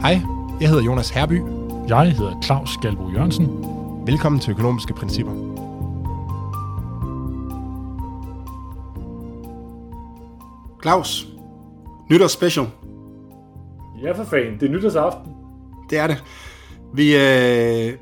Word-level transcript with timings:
Hej, 0.00 0.20
jeg 0.60 0.68
hedder 0.68 0.84
Jonas 0.84 1.10
Herby. 1.10 1.42
Jeg 1.88 2.12
hedder 2.12 2.40
Claus 2.42 2.70
Galbo 2.82 3.10
Jørgensen. 3.10 3.46
Velkommen 4.06 4.40
til 4.40 4.50
Økonomiske 4.50 4.94
Principper. 4.94 5.32
Claus, 10.82 11.26
nytårs 12.10 12.32
special. 12.32 12.66
Ja, 14.02 14.12
for 14.12 14.24
fanden. 14.24 14.60
Det 14.60 14.68
er 14.68 14.72
nytårsaften. 14.72 15.32
Det 15.90 15.98
er 15.98 16.06
det. 16.06 16.24
Vi, 16.94 17.16
øh, 17.16 17.92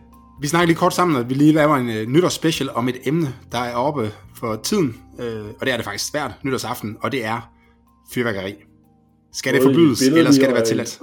vi 0.40 0.46
snakker 0.46 0.66
lige 0.66 0.76
kort 0.76 0.95
sammen, 0.95 1.16
at 1.16 1.29
vi 1.29 1.34
lige 1.34 1.52
laver 1.52 1.76
en 1.76 1.90
øh, 1.90 2.06
nytårs 2.06 2.32
special 2.32 2.70
om 2.74 2.88
et 2.88 2.96
emne, 3.04 3.34
der 3.52 3.58
er 3.58 3.74
oppe 3.74 4.11
for 4.34 4.56
tiden, 4.56 4.96
øh, 5.18 5.45
og 5.61 5.66
det 5.66 5.72
er 5.72 5.76
det 5.76 5.84
faktisk 5.84 6.11
svært 6.11 6.30
nytårsaften, 6.42 6.96
og 7.00 7.12
det 7.12 7.24
er 7.24 7.50
fyrværkeri. 8.14 8.54
Skal 9.32 9.54
det 9.54 9.62
forbydes, 9.62 10.02
eller 10.02 10.32
skal 10.32 10.46
det 10.46 10.54
være 10.54 10.64
tilladt? 10.64 11.00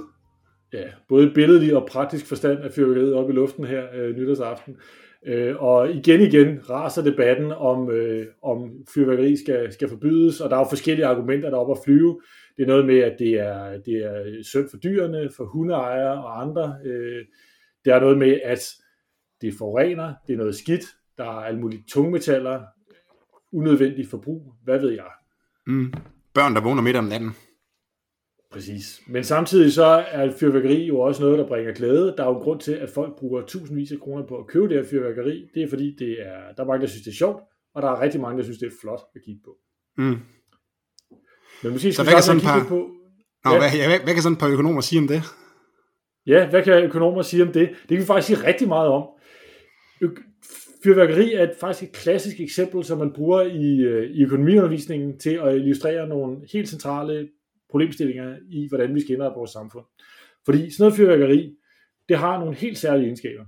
Ja, 0.72 0.84
både 1.08 1.30
billedlig 1.34 1.76
og 1.76 1.88
praktisk 1.90 2.26
forstand 2.26 2.58
af 2.58 2.72
fyrværkeriet 2.72 3.14
op 3.14 3.30
i 3.30 3.32
luften 3.32 3.64
her 3.64 3.86
øh, 3.94 4.16
nytårsaften. 4.16 4.76
Øh, 5.26 5.62
og 5.62 5.90
igen 5.90 6.20
igen 6.20 6.70
raser 6.70 7.02
debatten 7.02 7.52
om, 7.52 7.90
øh, 7.90 8.26
om 8.42 8.70
fyrværkeri 8.94 9.36
skal, 9.36 9.72
skal 9.72 9.88
forbydes, 9.88 10.40
og 10.40 10.50
der 10.50 10.56
er 10.56 10.60
jo 10.60 10.66
forskellige 10.68 11.06
argumenter, 11.06 11.50
der 11.50 11.56
er 11.56 11.60
oppe 11.60 11.72
at 11.72 11.84
flyve. 11.84 12.20
Det 12.56 12.62
er 12.62 12.66
noget 12.66 12.86
med, 12.86 12.98
at 12.98 13.16
det 13.18 13.32
er, 13.32 13.78
det 13.86 13.94
er 13.94 14.42
synd 14.42 14.68
for 14.70 14.76
dyrene, 14.76 15.30
for 15.36 15.44
hundeejere 15.44 16.24
og 16.24 16.42
andre. 16.42 16.76
Øh, 16.84 17.24
det 17.84 17.92
er 17.92 18.00
noget 18.00 18.18
med, 18.18 18.40
at 18.44 18.60
det 19.40 19.54
forurener, 19.58 20.14
det 20.26 20.32
er 20.32 20.38
noget 20.38 20.54
skidt, 20.54 20.84
der 21.18 21.24
er 21.24 21.44
alle 21.44 21.60
mulige 21.60 21.84
tungmetaller, 21.88 22.62
unødvendigt 23.52 24.10
forbrug, 24.10 24.54
hvad 24.64 24.80
ved 24.80 24.90
jeg. 24.90 25.10
Mm. 25.66 25.92
Børn, 26.34 26.54
der 26.54 26.60
vågner 26.60 26.82
midt 26.82 26.96
om 26.96 27.04
natten. 27.04 27.30
Præcis. 28.52 29.02
Men 29.06 29.24
samtidig 29.24 29.72
så 29.72 29.84
er 30.10 30.30
fyrværkeri 30.40 30.86
jo 30.86 31.00
også 31.00 31.22
noget, 31.22 31.38
der 31.38 31.46
bringer 31.48 31.72
glæde. 31.72 32.14
Der 32.16 32.24
er 32.24 32.28
jo 32.28 32.36
en 32.36 32.42
grund 32.42 32.60
til, 32.60 32.72
at 32.72 32.88
folk 32.88 33.18
bruger 33.18 33.42
tusindvis 33.46 33.92
af 33.92 33.98
kroner 34.00 34.26
på 34.26 34.36
at 34.38 34.46
købe 34.46 34.68
det 34.68 34.76
her 34.76 34.84
fyrværkeri. 34.90 35.48
Det 35.54 35.62
er 35.62 35.68
fordi, 35.68 35.96
det 35.98 36.10
er, 36.20 36.52
der 36.56 36.62
er 36.62 36.66
mange, 36.66 36.80
der 36.82 36.86
synes, 36.88 37.04
det 37.04 37.10
er 37.10 37.14
sjovt, 37.16 37.42
og 37.74 37.82
der 37.82 37.88
er 37.88 38.00
rigtig 38.00 38.20
mange, 38.20 38.38
der 38.38 38.44
synes, 38.44 38.58
det 38.58 38.66
er 38.66 38.70
flot 38.80 39.00
at 39.14 39.20
kigge 39.24 39.40
på. 39.44 39.56
Mm. 39.98 40.18
Men 41.62 41.72
måske 41.72 41.92
Så 41.92 41.94
skal 41.94 42.04
vi 42.06 42.10
hvad 42.10 42.14
kan 42.14 42.22
sådan 42.22 42.40
par- 42.40 42.68
på... 42.68 42.78
Nå, 43.44 43.50
Ja. 43.50 43.58
hvad, 43.58 43.68
ja, 43.80 43.88
hvad, 43.88 43.98
hvad 44.04 44.14
kan 44.14 44.22
sådan 44.22 44.32
et 44.36 44.38
par 44.40 44.48
økonomer 44.48 44.80
sige 44.80 45.00
om 45.00 45.08
det? 45.08 45.22
Ja, 46.26 46.50
hvad 46.50 46.62
kan 46.62 46.84
økonomer 46.84 47.22
sige 47.22 47.42
om 47.42 47.52
det? 47.52 47.68
Det 47.68 47.88
kan 47.88 47.98
vi 47.98 48.04
faktisk 48.04 48.26
sige 48.36 48.46
rigtig 48.48 48.68
meget 48.68 48.88
om. 48.88 49.02
Fyrværkeri 50.84 51.32
er 51.34 51.42
et, 51.42 51.52
faktisk 51.60 51.88
et 51.90 51.96
klassisk 51.96 52.40
eksempel, 52.40 52.84
som 52.84 52.98
man 52.98 53.12
bruger 53.12 53.42
i, 53.42 53.76
øh, 53.80 54.10
i 54.10 54.22
økonomiundervisningen 54.24 55.18
til 55.18 55.30
at 55.44 55.54
illustrere 55.56 56.08
nogle 56.08 56.36
helt 56.52 56.68
centrale 56.68 57.28
problemstillinger 57.72 58.36
i, 58.50 58.68
hvordan 58.68 58.94
vi 58.94 59.00
skal 59.00 59.14
indrette 59.14 59.36
vores 59.36 59.50
samfund. 59.50 59.84
Fordi 60.44 60.70
sådan 60.70 60.82
noget 60.82 60.94
fyrværkeri, 60.94 61.54
det 62.08 62.18
har 62.18 62.38
nogle 62.38 62.54
helt 62.54 62.78
særlige 62.78 63.04
egenskaber. 63.04 63.44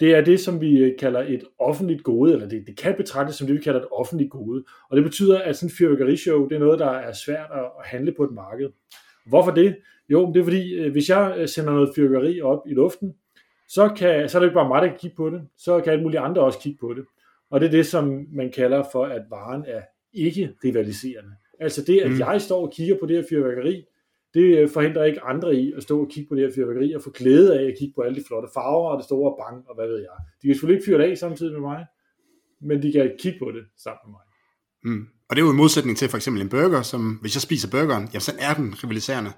Det 0.00 0.14
er 0.14 0.24
det, 0.24 0.40
som 0.40 0.60
vi 0.60 0.78
øh, 0.78 0.98
kalder 0.98 1.20
et 1.20 1.44
offentligt 1.58 2.02
gode, 2.02 2.32
eller 2.32 2.48
det, 2.48 2.66
det 2.66 2.76
kan 2.76 2.94
betragtes 2.96 3.36
som 3.36 3.46
det, 3.46 3.56
vi 3.56 3.60
kalder 3.60 3.80
et 3.80 3.86
offentligt 3.92 4.30
gode. 4.30 4.64
Og 4.90 4.96
det 4.96 5.04
betyder, 5.04 5.38
at 5.38 5.56
sådan 5.56 5.66
et 5.66 5.76
fyrværkerishow, 5.78 6.48
det 6.48 6.54
er 6.54 6.58
noget, 6.58 6.78
der 6.78 6.90
er 6.90 7.12
svært 7.12 7.50
at, 7.52 7.64
handle 7.84 8.12
på 8.16 8.24
et 8.24 8.32
marked. 8.32 8.68
Hvorfor 9.26 9.50
det? 9.50 9.76
Jo, 10.08 10.32
det 10.32 10.40
er 10.40 10.44
fordi, 10.44 10.74
øh, 10.74 10.92
hvis 10.92 11.08
jeg 11.08 11.34
øh, 11.38 11.48
sender 11.48 11.72
noget 11.72 11.92
fyrværkeri 11.96 12.40
op 12.40 12.62
i 12.66 12.74
luften, 12.74 13.14
så, 13.68 13.88
kan, 13.88 14.28
så 14.28 14.38
er 14.38 14.40
det 14.40 14.46
ikke 14.46 14.54
bare 14.54 14.68
mig, 14.68 14.82
der 14.82 14.88
kan 14.88 14.98
kigge 14.98 15.16
på 15.16 15.30
det, 15.30 15.42
så 15.58 15.80
kan 15.80 15.92
alle 15.92 16.02
mulige 16.02 16.20
andre 16.20 16.42
også 16.42 16.58
kigge 16.58 16.78
på 16.80 16.94
det. 16.94 17.04
Og 17.50 17.60
det 17.60 17.66
er 17.66 17.70
det, 17.70 17.86
som 17.86 18.26
man 18.32 18.52
kalder 18.52 18.82
for, 18.92 19.04
at 19.04 19.22
varen 19.30 19.64
er 19.66 19.82
ikke 20.12 20.54
rivaliserende. 20.64 21.30
Altså 21.60 21.82
det, 21.82 22.00
at 22.00 22.10
Mm. 22.10 22.18
jeg 22.18 22.40
står 22.42 22.66
og 22.66 22.72
kigger 22.72 22.96
på 23.00 23.06
det 23.06 23.16
her 23.16 23.24
fyrværkeri, 23.30 23.84
det 24.34 24.58
øh, 24.58 24.68
forhindrer 24.68 25.04
ikke 25.04 25.20
andre 25.22 25.56
i 25.56 25.72
at 25.76 25.82
stå 25.82 26.00
og 26.00 26.08
kigge 26.10 26.28
på 26.28 26.34
det 26.34 26.42
her 26.44 26.52
fyrværkeri 26.54 26.92
og 26.92 27.02
få 27.02 27.10
glæde 27.10 27.58
af 27.60 27.64
at 27.64 27.74
kigge 27.78 27.94
på 27.96 28.00
alle 28.02 28.16
de 28.20 28.24
flotte 28.26 28.48
farver 28.54 28.88
og 28.90 28.96
det 28.98 29.04
store 29.04 29.34
bang 29.42 29.64
og 29.68 29.74
hvad 29.74 29.86
ved 29.88 29.98
jeg. 29.98 30.16
De 30.42 30.46
kan 30.46 30.54
selvfølgelig 30.54 30.76
ikke 30.78 30.86
fyre 30.90 30.98
det 30.98 31.10
af 31.10 31.18
samtidig 31.18 31.52
med 31.52 31.60
mig, 31.60 31.86
men 32.62 32.82
de 32.82 32.92
kan 32.92 33.12
kigge 33.18 33.38
på 33.38 33.50
det 33.50 33.64
sammen 33.84 34.00
med 34.06 34.12
mig. 34.16 34.24
Mm. 34.84 35.06
Og 35.28 35.36
det 35.36 35.42
er 35.42 35.46
jo 35.46 35.52
i 35.52 35.56
modsætning 35.56 35.96
til 35.98 36.08
for 36.08 36.16
eksempel 36.16 36.42
en 36.42 36.48
burger, 36.48 36.82
som 36.82 37.18
hvis 37.20 37.34
jeg 37.36 37.42
spiser 37.42 37.68
burgeren, 37.70 38.02
jamen 38.12 38.20
så 38.20 38.32
er 38.38 38.54
den 38.54 38.74
rivaliserende. 38.84 39.30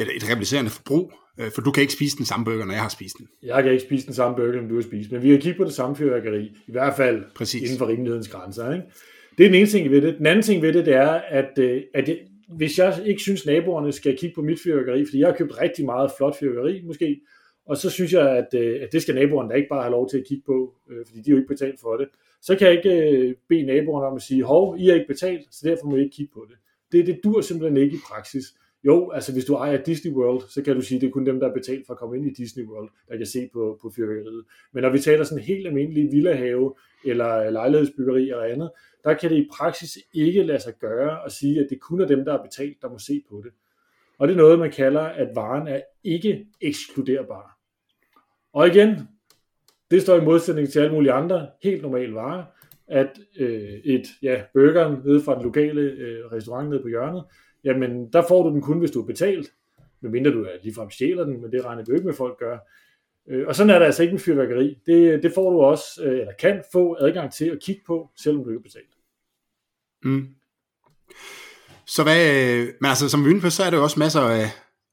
Et, 0.00 0.08
et 0.16 0.24
rivaliserende 0.30 0.70
forbrug, 0.70 1.12
øh, 1.40 1.50
for 1.54 1.60
du 1.62 1.70
kan 1.70 1.80
ikke 1.80 1.92
spise 1.92 2.16
den 2.16 2.24
samme 2.26 2.44
burger, 2.44 2.64
når 2.64 2.72
jeg 2.74 2.82
har 2.82 2.88
spist 2.88 3.14
den. 3.18 3.28
Jeg 3.42 3.62
kan 3.62 3.72
ikke 3.72 3.84
spise 3.84 4.06
den 4.06 4.14
samme 4.14 4.36
burger, 4.36 4.52
som 4.60 4.68
du 4.68 4.74
har 4.74 4.82
spist, 4.82 5.12
men 5.12 5.22
vi 5.22 5.28
kan 5.28 5.40
kigge 5.40 5.58
på 5.58 5.64
det 5.64 5.72
samme 5.72 5.96
fyrværkeri, 5.96 6.44
i 6.68 6.72
hvert 6.72 6.96
fald 6.96 7.24
Præcis. 7.36 7.62
inden 7.62 7.78
for 7.78 7.86
rimelighedens 7.88 8.28
grænser. 8.28 8.72
Ikke? 8.72 8.84
Det 9.38 9.44
er 9.44 9.48
den 9.48 9.54
ene 9.54 9.66
ting 9.66 9.90
ved 9.90 10.02
det. 10.02 10.18
Den 10.18 10.26
anden 10.26 10.42
ting 10.42 10.62
ved 10.62 10.72
det, 10.72 10.86
det 10.86 10.94
er, 10.94 11.10
at, 11.10 11.58
øh, 11.58 11.82
at 11.94 12.06
det, 12.06 12.18
hvis 12.48 12.78
jeg 12.78 13.02
ikke 13.06 13.22
synes, 13.22 13.46
naboerne 13.46 13.92
skal 13.92 14.16
kigge 14.16 14.34
på 14.34 14.42
mit 14.42 14.60
fyrværkeri, 14.64 15.04
fordi 15.04 15.20
jeg 15.20 15.28
har 15.28 15.36
købt 15.36 15.60
rigtig 15.60 15.84
meget 15.84 16.10
flot 16.16 16.38
fyrværkeri 16.38 16.82
måske, 16.84 17.20
og 17.66 17.76
så 17.76 17.90
synes 17.90 18.12
jeg, 18.12 18.30
at, 18.30 18.60
øh, 18.60 18.82
at 18.82 18.92
det 18.92 19.02
skal 19.02 19.14
naboerne 19.14 19.48
da 19.50 19.54
ikke 19.54 19.68
bare 19.68 19.82
have 19.82 19.92
lov 19.92 20.10
til 20.10 20.18
at 20.18 20.24
kigge 20.28 20.42
på, 20.46 20.74
øh, 20.90 21.06
fordi 21.06 21.18
de 21.20 21.30
har 21.30 21.30
jo 21.30 21.36
ikke 21.36 21.54
betalt 21.54 21.80
for 21.80 21.96
det. 21.96 22.08
Så 22.42 22.56
kan 22.56 22.66
jeg 22.66 22.76
ikke 22.76 23.34
bede 23.48 23.62
naboerne 23.62 24.06
om 24.06 24.16
at 24.16 24.22
sige, 24.22 24.44
hov, 24.44 24.76
I 24.78 24.86
har 24.86 24.94
ikke 24.94 25.06
betalt, 25.06 25.42
så 25.50 25.68
derfor 25.68 25.86
må 25.86 25.96
I 25.96 26.02
ikke 26.02 26.16
kigge 26.16 26.32
på 26.34 26.46
det. 26.50 26.56
Det, 26.92 27.06
det 27.06 27.20
dur 27.24 27.40
simpelthen 27.40 27.76
ikke 27.76 27.96
i 27.96 28.00
praksis. 28.10 28.44
Jo, 28.84 29.10
altså 29.10 29.32
hvis 29.32 29.44
du 29.44 29.54
ejer 29.54 29.82
Disney 29.82 30.12
World, 30.12 30.42
så 30.48 30.62
kan 30.62 30.74
du 30.74 30.80
sige, 30.80 30.96
at 30.96 31.00
det 31.00 31.06
er 31.06 31.10
kun 31.10 31.26
dem, 31.26 31.40
der 31.40 31.48
er 31.48 31.54
betalt 31.54 31.86
for 31.86 31.92
at 31.92 31.98
komme 31.98 32.16
ind 32.16 32.26
i 32.26 32.34
Disney 32.42 32.64
World, 32.64 32.90
der 33.08 33.16
kan 33.16 33.26
se 33.26 33.48
på, 33.52 33.78
på 33.82 33.90
fyrværkeriet. 33.96 34.44
Men 34.72 34.82
når 34.82 34.90
vi 34.90 34.98
taler 34.98 35.24
sådan 35.24 35.44
helt 35.44 35.66
almindelige 35.66 36.10
villahave, 36.10 36.74
eller 37.04 37.50
lejlighedsbyggeri 37.50 38.22
eller 38.22 38.42
andet, 38.42 38.70
der 39.04 39.14
kan 39.14 39.30
det 39.30 39.36
i 39.36 39.48
praksis 39.52 39.98
ikke 40.12 40.42
lade 40.42 40.60
sig 40.60 40.74
gøre 40.80 41.24
at 41.24 41.32
sige, 41.32 41.60
at 41.60 41.66
det 41.70 41.80
kun 41.80 42.00
er 42.00 42.06
dem, 42.06 42.24
der 42.24 42.38
er 42.38 42.42
betalt, 42.42 42.82
der 42.82 42.88
må 42.88 42.98
se 42.98 43.22
på 43.30 43.42
det. 43.44 43.52
Og 44.18 44.28
det 44.28 44.34
er 44.34 44.38
noget, 44.38 44.58
man 44.58 44.70
kalder, 44.70 45.00
at 45.00 45.28
varen 45.34 45.68
er 45.68 45.80
ikke 46.04 46.46
ekskluderbar. 46.60 47.58
Og 48.52 48.68
igen, 48.68 48.98
det 49.90 50.02
står 50.02 50.20
i 50.20 50.24
modsætning 50.24 50.68
til 50.68 50.80
alle 50.80 50.92
mulige 50.92 51.12
andre 51.12 51.48
helt 51.62 51.82
normale 51.82 52.14
varer, 52.14 52.44
at 52.86 53.18
øh, 53.38 53.70
et, 53.84 54.06
ja, 54.22 54.42
burgeren 54.52 55.00
nede 55.04 55.22
fra 55.22 55.34
den 55.34 55.42
lokale 55.42 55.80
øh, 55.80 56.32
restaurant 56.32 56.70
nede 56.70 56.82
på 56.82 56.88
hjørnet, 56.88 57.24
jamen 57.64 58.12
der 58.12 58.24
får 58.28 58.42
du 58.42 58.50
den 58.50 58.62
kun, 58.62 58.78
hvis 58.78 58.90
du 58.90 59.02
er 59.02 59.06
betalt, 59.06 59.52
medmindre 60.00 60.30
du 60.30 60.42
er 60.42 60.50
ligefrem 60.62 60.90
stjæler 60.90 61.24
den, 61.24 61.42
men 61.42 61.52
det 61.52 61.64
regner 61.64 61.82
vi 61.82 61.86
jo 61.88 61.94
ikke 61.94 62.06
med, 62.06 62.14
folk 62.14 62.38
gør. 62.38 62.58
Øh, 63.28 63.46
og 63.46 63.54
sådan 63.54 63.70
er 63.70 63.78
det 63.78 63.86
altså 63.86 64.02
ikke 64.02 64.12
med 64.12 64.20
fyrværkeri. 64.20 64.78
Det, 64.86 65.22
det 65.22 65.32
får 65.34 65.50
du 65.50 65.60
også, 65.60 65.84
øh, 66.04 66.20
eller 66.20 66.32
kan 66.38 66.62
få 66.72 66.96
adgang 67.00 67.32
til 67.32 67.44
at 67.44 67.58
kigge 67.62 67.82
på, 67.86 68.10
selvom 68.16 68.44
du 68.44 68.50
ikke 68.50 68.58
er 68.58 68.62
betalt. 68.62 68.94
Mm. 70.04 70.28
Så 71.86 72.02
hvad, 72.02 72.56
øh, 72.60 72.68
men 72.80 72.88
altså 72.88 73.08
som 73.08 73.24
vi 73.24 73.30
er 73.30 73.40
på, 73.40 73.50
så 73.50 73.62
er 73.62 73.70
der 73.70 73.76
jo 73.76 73.82
også 73.82 73.98
masser 73.98 74.20
af 74.20 74.46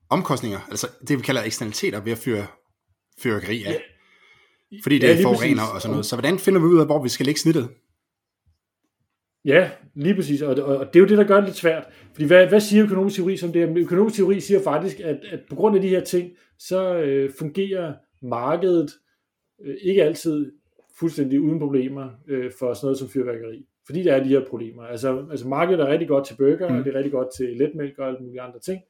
omkostninger, 0.10 0.60
altså 0.70 0.88
det 1.08 1.18
vi 1.18 1.24
kalder 1.24 1.44
eksternaliteter 1.44 2.02
ved 2.02 2.12
at 2.12 2.18
fyre 2.18 2.46
fyrværkeri 3.20 3.64
af. 3.64 3.82
Fordi 4.84 4.96
det 4.96 5.04
Ja, 5.04 5.08
ja, 5.08 5.14
lige 5.14 5.24
forurener 5.24 5.62
præcis. 5.62 5.76
og 5.76 5.82
sådan 5.82 5.92
noget. 5.92 6.06
Så 6.06 6.16
hvordan 6.16 6.40
finder 6.40 6.60
vi 6.60 6.66
ud 6.66 6.80
af, 6.80 6.86
hvor 6.86 7.04
vi 7.04 7.10
skal 7.10 7.26
lægge 7.26 7.40
snittet? 7.40 7.70
Ja, 9.46 9.72
lige 9.96 10.16
præcis. 10.16 10.42
Og, 10.42 10.64
og, 10.64 10.78
og 10.78 10.86
det 10.86 10.96
er 10.96 11.00
jo 11.00 11.08
det, 11.08 11.18
der 11.18 11.24
gør 11.24 11.36
det 11.36 11.46
lidt 11.46 11.56
svært. 11.56 11.88
Fordi 12.14 12.28
hvad, 12.28 12.48
hvad 12.48 12.60
siger 12.60 12.84
økonomisk 12.84 13.16
teori 13.16 13.38
som 13.38 13.52
det? 13.52 13.78
Økonomisk 13.78 14.16
teori 14.16 14.40
siger 14.40 14.60
faktisk, 14.64 15.00
at, 15.00 15.18
at 15.32 15.40
på 15.50 15.56
grund 15.56 15.76
af 15.76 15.82
de 15.82 15.88
her 15.88 16.00
ting, 16.00 16.32
så 16.60 16.96
øh, 16.96 17.32
fungerer 17.40 17.94
markedet 18.22 18.92
øh, 19.66 19.76
ikke 19.82 20.04
altid 20.04 20.52
fuldstændig 21.00 21.42
uden 21.42 21.60
problemer 21.60 22.10
øh, 22.28 22.52
for 22.60 22.74
sådan 22.74 22.86
noget 22.86 22.98
som 22.98 23.10
fyrværkeri. 23.10 23.66
Fordi 23.86 24.04
der 24.04 24.14
er 24.14 24.24
de 24.24 24.30
her 24.30 24.46
problemer. 24.50 24.84
Altså, 24.84 25.26
altså 25.32 25.48
markedet 25.48 25.82
er 25.82 25.88
rigtig 25.88 26.08
godt 26.08 26.26
til 26.26 26.36
burger, 26.38 26.70
mm. 26.70 26.78
og 26.78 26.86
det 26.86 26.94
er 26.94 26.98
rigtig 26.98 27.12
godt 27.12 27.28
til 27.38 27.58
letmælk 27.58 28.00
og 28.00 28.08
alle 28.08 28.20
mulige 28.20 28.42
andre 28.42 28.60
ting. 28.60 28.82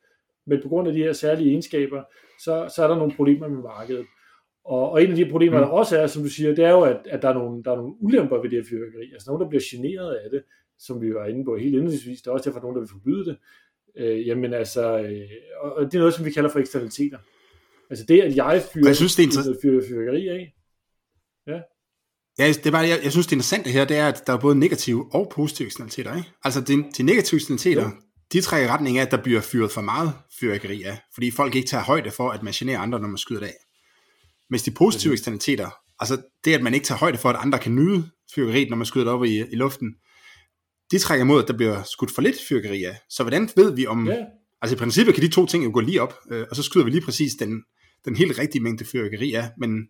Men 0.46 0.62
på 0.62 0.70
grund 0.70 0.88
af 0.88 0.94
de 0.94 1.04
her 1.04 1.14
særlige 1.14 1.50
egenskaber, 1.50 2.04
så, 2.40 2.72
så 2.76 2.84
er 2.84 2.88
der 2.88 2.96
nogle 2.96 3.14
problemer 3.16 3.48
med 3.48 3.64
markedet. 3.64 4.06
Og, 4.66 4.92
og 4.92 5.04
en 5.04 5.10
af 5.10 5.16
de 5.16 5.30
problemer, 5.32 5.58
Mm. 5.58 5.64
der 5.64 5.70
også 5.72 5.98
er, 5.98 6.08
som 6.08 6.24
du 6.24 6.30
siger, 6.30 6.56
det 6.56 6.66
er 6.66 6.70
jo, 6.70 6.82
at, 6.82 6.98
at 7.06 7.22
der, 7.22 7.30
er 7.30 7.34
nogle, 7.34 7.64
der 7.64 7.72
er 7.72 7.76
nogle 7.76 7.94
ulemper 8.02 8.42
ved 8.42 8.50
det 8.50 8.58
her 8.60 8.70
fyrværkeri. 8.70 9.12
Altså 9.14 9.30
nogen, 9.30 9.42
der 9.44 9.50
bliver 9.50 9.64
generet 9.72 10.14
af 10.16 10.30
det, 10.30 10.44
som 10.80 11.02
vi 11.02 11.14
var 11.14 11.26
inde 11.26 11.46
på 11.46 11.58
helt 11.58 11.74
indledningsvis. 11.76 12.22
Der 12.22 12.30
er 12.32 12.34
også 12.34 12.50
derfor 12.50 12.62
nogen, 12.62 12.76
der 12.76 12.82
vil 12.82 12.90
forbyde 12.90 13.26
det. 13.26 13.38
Øh, 13.98 14.28
jamen 14.28 14.54
altså, 14.54 15.00
øh, 15.00 15.22
og, 15.62 15.86
det 15.86 15.94
er 15.94 16.00
noget, 16.00 16.14
som 16.14 16.26
vi 16.26 16.32
kalder 16.32 16.50
for 16.50 16.60
eksternaliteter. 16.60 17.18
Altså 17.90 18.06
det, 18.06 18.22
at 18.22 18.36
jeg 18.36 18.64
fyrer, 18.74 18.88
jeg 18.88 18.96
synes, 18.96 19.16
det 19.16 19.24
er 19.24 19.28
inter- 19.28 19.60
fyr, 19.62 19.82
fyrværkeri 19.90 20.28
af, 20.28 20.54
Ja, 22.40 22.48
det 22.48 22.66
er 22.68 22.72
bare, 22.72 22.82
jeg, 22.88 23.00
jeg 23.04 23.12
synes, 23.12 23.28
det 23.28 23.32
interessante 23.32 23.70
her, 23.70 23.86
det 23.86 23.98
er, 23.98 24.08
at 24.08 24.24
der 24.28 24.34
er 24.34 24.38
både 24.40 24.60
negative 24.60 25.10
og 25.14 25.32
positive 25.36 25.66
eksternaliteter. 25.66 26.16
Ikke? 26.16 26.30
Altså, 26.44 26.62
de, 26.62 26.84
de 26.98 27.04
negative 27.04 27.38
eksternaliteter, 27.38 27.84
Jo. 27.84 27.90
de 28.34 28.42
trækker 28.42 28.68
i 28.70 28.72
retning 28.72 28.98
af, 28.98 29.06
at 29.06 29.12
der 29.12 29.18
bliver 29.24 29.42
fyret 29.42 29.72
for 29.72 29.82
meget 29.82 30.10
fyrværkeri 30.40 30.84
af, 30.84 30.98
fordi 31.14 31.32
folk 31.32 31.56
ikke 31.56 31.68
tager 31.68 31.84
højde 31.84 32.12
for, 32.12 32.30
at 32.30 32.44
man 32.44 32.54
generer 32.54 32.80
andre, 32.80 33.00
når 33.00 33.08
man 33.08 33.18
skyder 33.18 33.40
det 33.40 33.48
af. 33.48 33.54
Mens 34.52 34.64
de 34.64 34.72
positive 34.72 35.14
eksternaliteter, 35.14 35.70
altså 36.00 36.22
det, 36.46 36.54
at 36.54 36.64
man 36.64 36.74
ikke 36.74 36.86
tager 36.86 37.00
højde 37.00 37.18
for, 37.18 37.30
at 37.30 37.36
andre 37.40 37.60
kan 37.60 37.76
nyde 37.76 38.10
fyrværkeriet, 38.36 38.70
når 38.70 38.78
man 38.78 38.86
skyder 38.86 39.06
det 39.06 39.14
op 39.14 39.24
i, 39.24 39.40
i 39.52 39.56
luften, 39.56 39.96
de 40.92 41.00
trækker 41.00 41.26
imod, 41.26 41.42
at 41.42 41.48
der 41.48 41.58
bliver 41.58 41.84
skudt 41.84 42.12
for 42.12 42.22
lidt 42.22 42.36
fyrværkeri 42.50 42.84
af. 42.84 42.98
Så 43.10 43.24
hvordan 43.24 43.50
ved 43.56 43.76
vi 43.76 43.88
om... 43.88 44.08
ja, 44.08 44.26
Altså 44.62 44.76
i 44.76 44.78
princippet 44.78 45.16
kan 45.16 45.24
de 45.24 45.30
to 45.30 45.46
ting 45.46 45.66
jo 45.66 45.72
gå 45.74 45.80
lige 45.80 46.02
op, 46.02 46.14
øh, 46.32 46.46
og 46.50 46.56
så 46.56 46.64
skyder 46.64 46.86
vi 46.86 46.92
lige 46.92 47.06
præcis 47.06 47.34
den, 47.34 47.64
den 48.06 48.16
helt 48.16 48.40
rigtige 48.40 48.64
mængde 48.64 48.86
fyrværkeri 48.86 49.34
af, 49.34 49.44
men, 49.58 49.88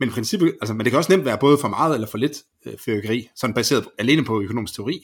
men, 0.00 0.10
princippet, 0.10 0.54
altså, 0.60 0.74
men 0.74 0.84
det 0.84 0.90
kan 0.90 0.98
også 0.98 1.12
nemt 1.12 1.24
være 1.24 1.38
både 1.40 1.58
for 1.58 1.68
meget 1.68 1.94
eller 1.94 2.06
for 2.06 2.18
lidt 2.18 2.42
øh, 2.66 2.78
fyrværkeri, 2.78 3.28
sådan 3.36 3.54
baseret 3.54 3.84
alene 3.98 4.24
på 4.24 4.42
økonomisk 4.42 4.74
teori. 4.74 5.02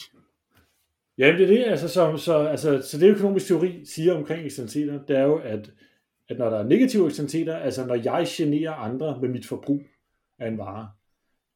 Ja, 1.19 1.27
det 1.27 1.43
er 1.43 1.47
det. 1.47 1.65
Altså, 1.67 1.89
så, 1.89 2.17
så, 2.17 2.37
altså, 2.39 2.89
så 2.91 2.99
det 2.99 3.11
økonomisk 3.11 3.47
teori 3.47 3.85
siger 3.95 4.15
omkring 4.15 4.47
eksternaliteter, 4.47 4.99
det 5.09 5.19
er 5.19 5.23
jo, 5.23 5.37
at 5.37 5.71
at 6.29 6.39
når 6.39 6.51
der 6.51 6.59
er 6.59 6.69
negative 6.69 7.07
eksternaliteter, 7.07 7.57
altså 7.57 7.87
når 7.87 7.95
jeg 7.95 8.27
generer 8.29 8.73
andre 8.73 9.19
med 9.21 9.29
mit 9.29 9.47
forbrug 9.47 9.83
af 10.39 10.49
en 10.49 10.59
vare, 10.59 10.89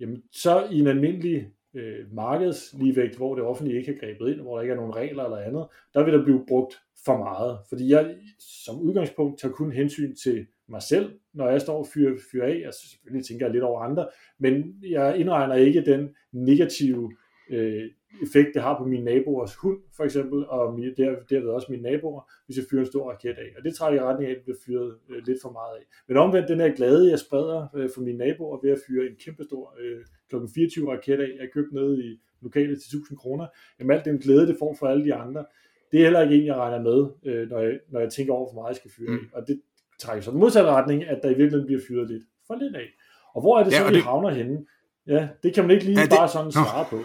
jamen 0.01 0.23
så 0.33 0.69
i 0.71 0.79
en 0.79 0.87
almindelig 0.87 1.51
øh, 1.75 2.13
markedsligevægt, 2.13 3.17
hvor 3.17 3.35
det 3.35 3.45
offentlige 3.45 3.79
ikke 3.79 3.93
har 3.93 3.99
grebet 4.07 4.33
ind, 4.33 4.41
hvor 4.41 4.55
der 4.57 4.63
ikke 4.63 4.73
er 4.73 4.77
nogen 4.77 4.97
regler 4.97 5.25
eller 5.25 5.37
andet, 5.37 5.67
der 5.95 6.05
vil 6.05 6.15
der 6.15 6.25
blive 6.25 6.45
brugt 6.49 6.75
for 7.05 7.17
meget. 7.17 7.59
Fordi 7.69 7.91
jeg 7.91 8.17
som 8.39 8.81
udgangspunkt 8.81 9.41
tager 9.41 9.53
kun 9.53 9.73
hensyn 9.73 10.15
til 10.15 10.47
mig 10.69 10.83
selv, 10.83 11.19
når 11.33 11.49
jeg 11.49 11.61
står 11.61 11.79
og 11.79 11.87
fyrer, 11.95 12.19
fyr 12.33 12.45
af. 12.45 12.61
Jeg 12.65 12.75
selvfølgelig 12.75 13.27
tænker 13.27 13.47
jeg 13.47 13.53
lidt 13.53 13.65
over 13.65 13.81
andre, 13.81 14.09
men 14.39 14.83
jeg 14.83 15.19
indregner 15.19 15.55
ikke 15.55 15.85
den 15.85 16.15
negative 16.33 17.13
øh, 17.51 17.91
effekt, 18.23 18.55
det 18.55 18.63
har 18.63 18.79
på 18.79 18.85
mine 18.85 19.05
naboers 19.05 19.55
hund, 19.55 19.79
for 19.97 20.05
eksempel, 20.05 20.47
og 20.47 20.79
der, 20.97 21.17
derved 21.31 21.49
også 21.49 21.67
mine 21.71 21.83
naboer, 21.83 22.33
hvis 22.47 22.57
jeg 22.57 22.65
fyrer 22.71 22.81
en 22.81 22.87
stor 22.87 23.11
raket 23.11 23.37
af. 23.39 23.49
Og 23.59 23.65
det 23.65 23.75
trækker 23.75 24.03
i 24.03 24.05
retning 24.05 24.31
af, 24.31 24.31
at 24.31 24.37
det 24.37 24.45
bliver 24.45 24.59
fyret 24.67 24.97
øh, 25.11 25.27
lidt 25.27 25.39
for 25.43 25.51
meget 25.51 25.75
af. 25.77 25.85
Men 26.09 26.17
omvendt, 26.17 26.49
den 26.49 26.61
her 26.61 26.75
glæde, 26.75 27.11
jeg 27.11 27.19
spreder 27.19 27.67
øh, 27.77 27.91
for 27.95 28.01
mine 28.01 28.19
naboer 28.19 28.59
ved 28.63 28.71
at 28.71 28.79
fyre 28.87 29.07
en 29.07 29.17
kæmpe 29.25 29.45
stor 29.45 29.75
øh, 29.81 30.01
kl. 30.31 30.37
24 30.55 30.93
raket 30.93 31.21
af, 31.21 31.29
jeg 31.41 31.49
købt 31.55 31.73
nede 31.73 32.05
i 32.05 32.21
lokale 32.41 32.77
til 32.77 32.87
1000 32.99 33.19
kroner, 33.19 33.47
jamen 33.79 33.97
alt 33.97 34.05
den 34.05 34.19
glæde, 34.19 34.47
det 34.47 34.57
får 34.59 34.77
for 34.79 34.87
alle 34.87 35.05
de 35.05 35.15
andre, 35.15 35.45
det 35.93 36.01
er 36.01 36.05
heller 36.05 36.23
ikke 36.23 36.37
en, 36.37 36.47
jeg 36.47 36.57
regner 36.57 36.83
med, 36.83 37.07
øh, 37.25 37.51
når, 37.51 37.59
jeg, 37.59 37.79
når 37.89 38.01
jeg 38.01 38.13
tænker 38.13 38.33
over, 38.33 38.53
hvor 38.53 38.63
meget 38.63 38.73
jeg 38.73 38.77
skal 38.77 38.91
fyre 38.91 39.13
af. 39.13 39.19
Mm. 39.19 39.29
Og 39.33 39.49
det 39.49 39.61
trækker 39.99 40.23
så 40.23 40.31
den 40.31 40.41
modsatte 40.41 40.71
retning, 40.71 41.05
at 41.05 41.19
der 41.23 41.29
i 41.29 41.35
virkeligheden 41.35 41.67
bliver 41.67 41.81
fyret 41.89 42.11
lidt 42.11 42.23
for 42.47 42.55
lidt 42.55 42.77
af. 42.77 42.89
Og 43.35 43.41
hvor 43.41 43.59
er 43.59 43.65
det 43.65 43.73
ja, 43.73 43.79
så, 43.79 43.89
vi 43.89 43.95
det... 43.95 44.03
havner 44.03 44.31
henne? 44.31 44.67
Ja, 45.07 45.29
det 45.43 45.55
kan 45.55 45.65
man 45.65 45.71
ikke 45.71 45.85
lige 45.85 45.99
ja, 45.99 46.05
det... 46.05 46.11
bare 46.11 46.29
sådan 46.29 46.53
svare 46.53 46.87
på. 46.91 46.99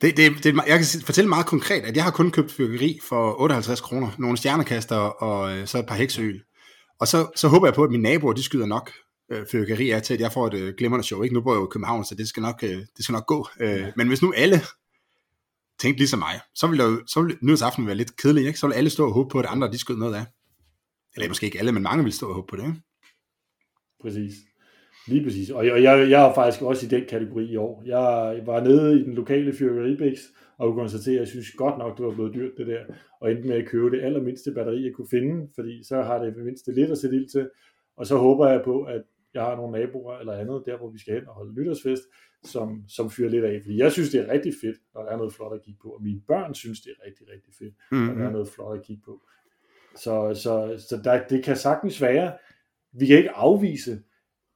Det, 0.00 0.16
det, 0.16 0.44
det, 0.44 0.54
jeg 0.66 0.78
kan 0.78 0.86
fortælle 1.04 1.28
meget 1.28 1.46
konkret, 1.46 1.82
at 1.82 1.96
jeg 1.96 2.04
har 2.04 2.10
kun 2.10 2.30
købt 2.30 2.52
fyrkeri 2.52 2.98
for 3.08 3.40
58 3.40 3.80
kroner, 3.80 4.10
nogle 4.18 4.36
stjernekaster 4.36 4.96
og 4.96 5.56
øh, 5.56 5.66
så 5.66 5.78
et 5.78 5.86
par 5.86 5.94
hekseøl. 5.94 6.42
Og 7.00 7.08
så, 7.08 7.30
så 7.36 7.48
håber 7.48 7.66
jeg 7.66 7.74
på, 7.74 7.84
at 7.84 7.90
mine 7.90 8.02
naboer, 8.02 8.32
de 8.32 8.42
skyder 8.42 8.66
nok 8.66 8.92
øh, 9.32 9.46
fyrkeri 9.52 9.90
af 9.90 10.02
til, 10.02 10.14
at 10.14 10.20
jeg 10.20 10.32
får 10.32 10.46
et 10.46 10.54
øh, 10.54 10.74
glimrende 10.78 11.06
show. 11.06 11.22
Ikke? 11.22 11.34
Nu 11.34 11.40
bor 11.40 11.52
jeg 11.52 11.60
jo 11.60 11.66
i 11.66 11.70
København, 11.70 12.04
så 12.04 12.14
det 12.14 12.28
skal 12.28 12.40
nok, 12.40 12.62
øh, 12.62 12.78
det 12.96 13.04
skal 13.04 13.12
nok 13.12 13.26
gå. 13.26 13.48
Øh, 13.60 13.86
men 13.96 14.08
hvis 14.08 14.22
nu 14.22 14.32
alle 14.36 14.60
tænkte 15.78 15.98
ligesom 15.98 16.18
mig, 16.18 16.40
så 16.54 16.66
ville, 16.66 16.84
jo, 16.84 17.02
så 17.06 17.22
ville 17.22 17.38
nyhedsaften 17.42 17.86
være 17.86 17.94
lidt 17.94 18.16
kedelig. 18.16 18.46
Ikke? 18.46 18.58
Så 18.58 18.66
ville 18.66 18.76
alle 18.76 18.90
stå 18.90 19.06
og 19.06 19.12
håbe 19.12 19.28
på, 19.32 19.38
at 19.38 19.46
andre 19.46 19.72
de 19.72 19.78
skød 19.78 19.96
noget 19.96 20.14
af. 20.14 20.26
Eller 21.14 21.28
måske 21.28 21.46
ikke 21.46 21.58
alle, 21.58 21.72
men 21.72 21.82
mange 21.82 22.04
ville 22.04 22.16
stå 22.16 22.28
og 22.28 22.34
håbe 22.34 22.46
på 22.50 22.56
det. 22.56 22.62
Ikke? 22.62 22.80
Præcis. 24.02 24.34
Lige 25.08 25.24
præcis. 25.24 25.50
Og 25.50 25.66
jeg, 25.66 25.82
jeg, 25.82 26.10
jeg 26.10 26.28
er 26.28 26.34
faktisk 26.34 26.62
også 26.62 26.86
i 26.86 26.88
den 26.88 27.04
kategori 27.08 27.44
i 27.44 27.56
år. 27.56 27.82
Jeg 27.86 28.42
var 28.46 28.60
nede 28.60 29.00
i 29.00 29.02
den 29.02 29.14
lokale 29.14 29.52
fyrværkeribiks, 29.52 30.20
og 30.58 30.66
kunne 30.66 30.80
konstatere, 30.80 31.14
at 31.14 31.20
jeg 31.20 31.28
synes 31.28 31.50
godt 31.52 31.78
nok, 31.78 31.98
det 31.98 32.06
var 32.06 32.14
blevet 32.14 32.34
dyrt 32.34 32.52
det 32.58 32.66
der, 32.66 32.84
og 33.20 33.30
endte 33.30 33.48
med 33.48 33.56
at 33.56 33.68
købe 33.68 33.90
det 33.90 34.02
allermindste 34.02 34.52
batteri, 34.52 34.84
jeg 34.84 34.92
kunne 34.94 35.08
finde, 35.10 35.48
fordi 35.54 35.84
så 35.84 36.02
har 36.02 36.18
det 36.24 36.36
mindst 36.36 36.68
lidt 36.68 36.90
at 36.90 36.98
sætte 36.98 37.16
ild 37.16 37.28
til, 37.28 37.50
og 37.96 38.06
så 38.06 38.16
håber 38.16 38.48
jeg 38.48 38.62
på, 38.64 38.82
at 38.82 39.02
jeg 39.34 39.42
har 39.42 39.56
nogle 39.56 39.78
naboer 39.78 40.18
eller 40.18 40.32
andet, 40.32 40.62
der 40.66 40.78
hvor 40.78 40.90
vi 40.90 40.98
skal 40.98 41.14
hen 41.14 41.28
og 41.28 41.34
holde 41.34 41.54
nytårsfest, 41.54 42.02
som, 42.44 42.84
som 42.88 43.10
fyrer 43.10 43.30
lidt 43.30 43.44
af. 43.44 43.60
Fordi 43.62 43.78
jeg 43.78 43.92
synes, 43.92 44.10
det 44.10 44.20
er 44.20 44.32
rigtig 44.32 44.52
fedt, 44.62 44.76
når 44.94 45.02
der 45.02 45.10
er 45.10 45.16
noget 45.16 45.34
flot 45.34 45.52
at 45.52 45.62
kigge 45.62 45.80
på, 45.82 45.88
og 45.88 46.02
mine 46.02 46.20
børn 46.28 46.54
synes, 46.54 46.80
det 46.80 46.90
er 46.90 47.06
rigtig, 47.06 47.26
rigtig 47.32 47.54
fedt, 47.58 47.74
mm-hmm. 47.92 48.06
når 48.06 48.14
der 48.14 48.26
er 48.28 48.32
noget 48.32 48.48
flot 48.48 48.78
at 48.78 48.84
kigge 48.84 49.02
på. 49.04 49.20
Så, 49.96 50.34
så, 50.34 50.84
så 50.88 51.00
der, 51.04 51.26
det 51.28 51.44
kan 51.44 51.56
sagtens 51.56 52.02
være, 52.02 52.32
vi 52.92 53.06
kan 53.06 53.16
ikke 53.16 53.30
afvise, 53.30 54.02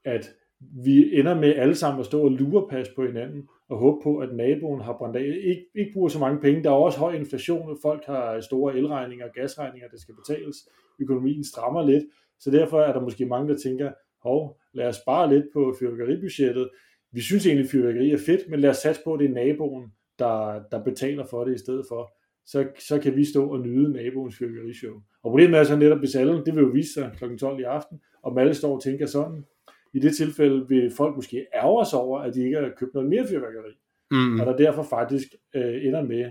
at 0.05 0.35
vi 0.61 1.19
ender 1.19 1.35
med 1.35 1.55
alle 1.55 1.75
sammen 1.75 2.01
at 2.01 2.07
stå 2.07 2.23
og 2.23 2.31
lurepas 2.31 2.89
på 2.89 3.07
hinanden, 3.07 3.49
og 3.69 3.79
håbe 3.79 4.01
på, 4.03 4.19
at 4.19 4.35
naboen 4.35 4.81
har 4.81 4.97
brændt 4.99 5.17
af. 5.17 5.25
Ikke, 5.25 5.67
ikke 5.75 5.93
bruger 5.93 6.09
så 6.09 6.19
mange 6.19 6.41
penge. 6.41 6.65
Der 6.65 6.71
er 6.71 6.75
også 6.75 6.99
høj 6.99 7.13
inflation, 7.13 7.71
og 7.71 7.79
folk 7.83 8.05
har 8.07 8.41
store 8.41 8.77
elregninger 8.77 9.27
og 9.27 9.33
gasregninger, 9.35 9.89
der 9.89 9.99
skal 9.99 10.15
betales. 10.15 10.57
Økonomien 11.01 11.45
strammer 11.45 11.87
lidt, 11.87 12.05
så 12.41 12.51
derfor 12.51 12.81
er 12.81 12.93
der 12.93 13.01
måske 13.01 13.27
mange, 13.27 13.53
der 13.53 13.59
tænker, 13.59 13.93
hov, 14.23 14.61
lad 14.73 14.87
os 14.89 14.97
spare 14.97 15.35
lidt 15.35 15.45
på 15.53 15.75
fyrværkeribudgettet. 15.81 16.71
Vi 17.13 17.21
synes 17.21 17.47
egentlig, 17.47 17.65
at 17.65 17.71
fyrværkeri 17.71 18.11
er 18.11 18.19
fedt, 18.27 18.51
men 18.51 18.61
lad 18.61 18.71
os 18.71 18.77
satse 18.77 19.01
på, 19.05 19.15
at 19.15 19.21
det 19.21 19.31
er 19.31 19.35
naboen, 19.35 19.93
der, 20.19 20.63
der 20.71 20.85
betaler 20.85 21.27
for 21.27 21.45
det 21.45 21.55
i 21.55 21.59
stedet 21.59 21.85
for. 21.89 22.13
Så, 22.47 22.67
så 22.79 23.01
kan 23.01 23.17
vi 23.17 23.25
stå 23.25 23.49
og 23.49 23.61
nyde 23.61 23.93
naboens 23.93 24.39
fyrværkerishow. 24.39 24.95
Og 24.95 25.31
problemet 25.31 25.61
er 25.61 25.65
så 25.65 25.77
netop, 25.77 25.99
hvis 25.99 26.15
alle, 26.15 26.45
det 26.45 26.55
vil 26.55 26.63
jo 26.63 26.69
vise 26.69 26.93
sig 26.93 27.13
kl. 27.19 27.37
12 27.37 27.61
i 27.61 27.63
aften, 27.63 28.01
og 28.23 28.41
alle 28.41 28.55
står 28.55 28.75
og 28.75 28.83
tænker 28.83 29.07
sådan, 29.07 29.45
i 29.95 29.99
det 29.99 30.17
tilfælde 30.17 30.69
vil 30.69 30.93
folk 30.97 31.17
måske 31.17 31.47
ærge 31.55 31.87
sig 31.87 31.99
over, 31.99 32.21
at 32.21 32.35
de 32.35 32.45
ikke 32.45 32.57
har 32.57 32.73
købt 32.79 32.95
noget 32.95 33.09
mere 33.09 33.29
fyrværkeri. 33.29 33.75
Mm. 34.11 34.41
Og 34.41 34.47
der 34.47 34.57
derfor 34.57 34.83
faktisk 34.83 35.29
øh, 35.55 35.87
ender 35.87 36.03
med 36.03 36.25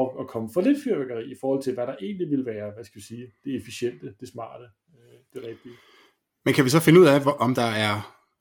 at, 0.00 0.08
at 0.20 0.26
komme 0.28 0.48
for 0.54 0.60
lidt 0.60 0.78
fyrværkeri 0.84 1.32
i 1.32 1.34
forhold 1.40 1.62
til, 1.62 1.74
hvad 1.74 1.86
der 1.86 1.96
egentlig 2.00 2.30
vil 2.30 2.46
være, 2.46 2.72
hvad 2.74 2.84
skal 2.84 3.00
vi 3.00 3.04
sige, 3.04 3.26
det 3.44 3.56
efficiente, 3.60 4.14
det 4.20 4.28
smarte, 4.28 4.64
øh, 4.98 5.18
det 5.34 5.48
rigtige. 5.48 5.74
Men 6.44 6.54
kan 6.54 6.64
vi 6.64 6.70
så 6.70 6.80
finde 6.80 7.00
ud 7.00 7.06
af, 7.06 7.20
om 7.38 7.54
der 7.54 7.70
er, 7.86 7.94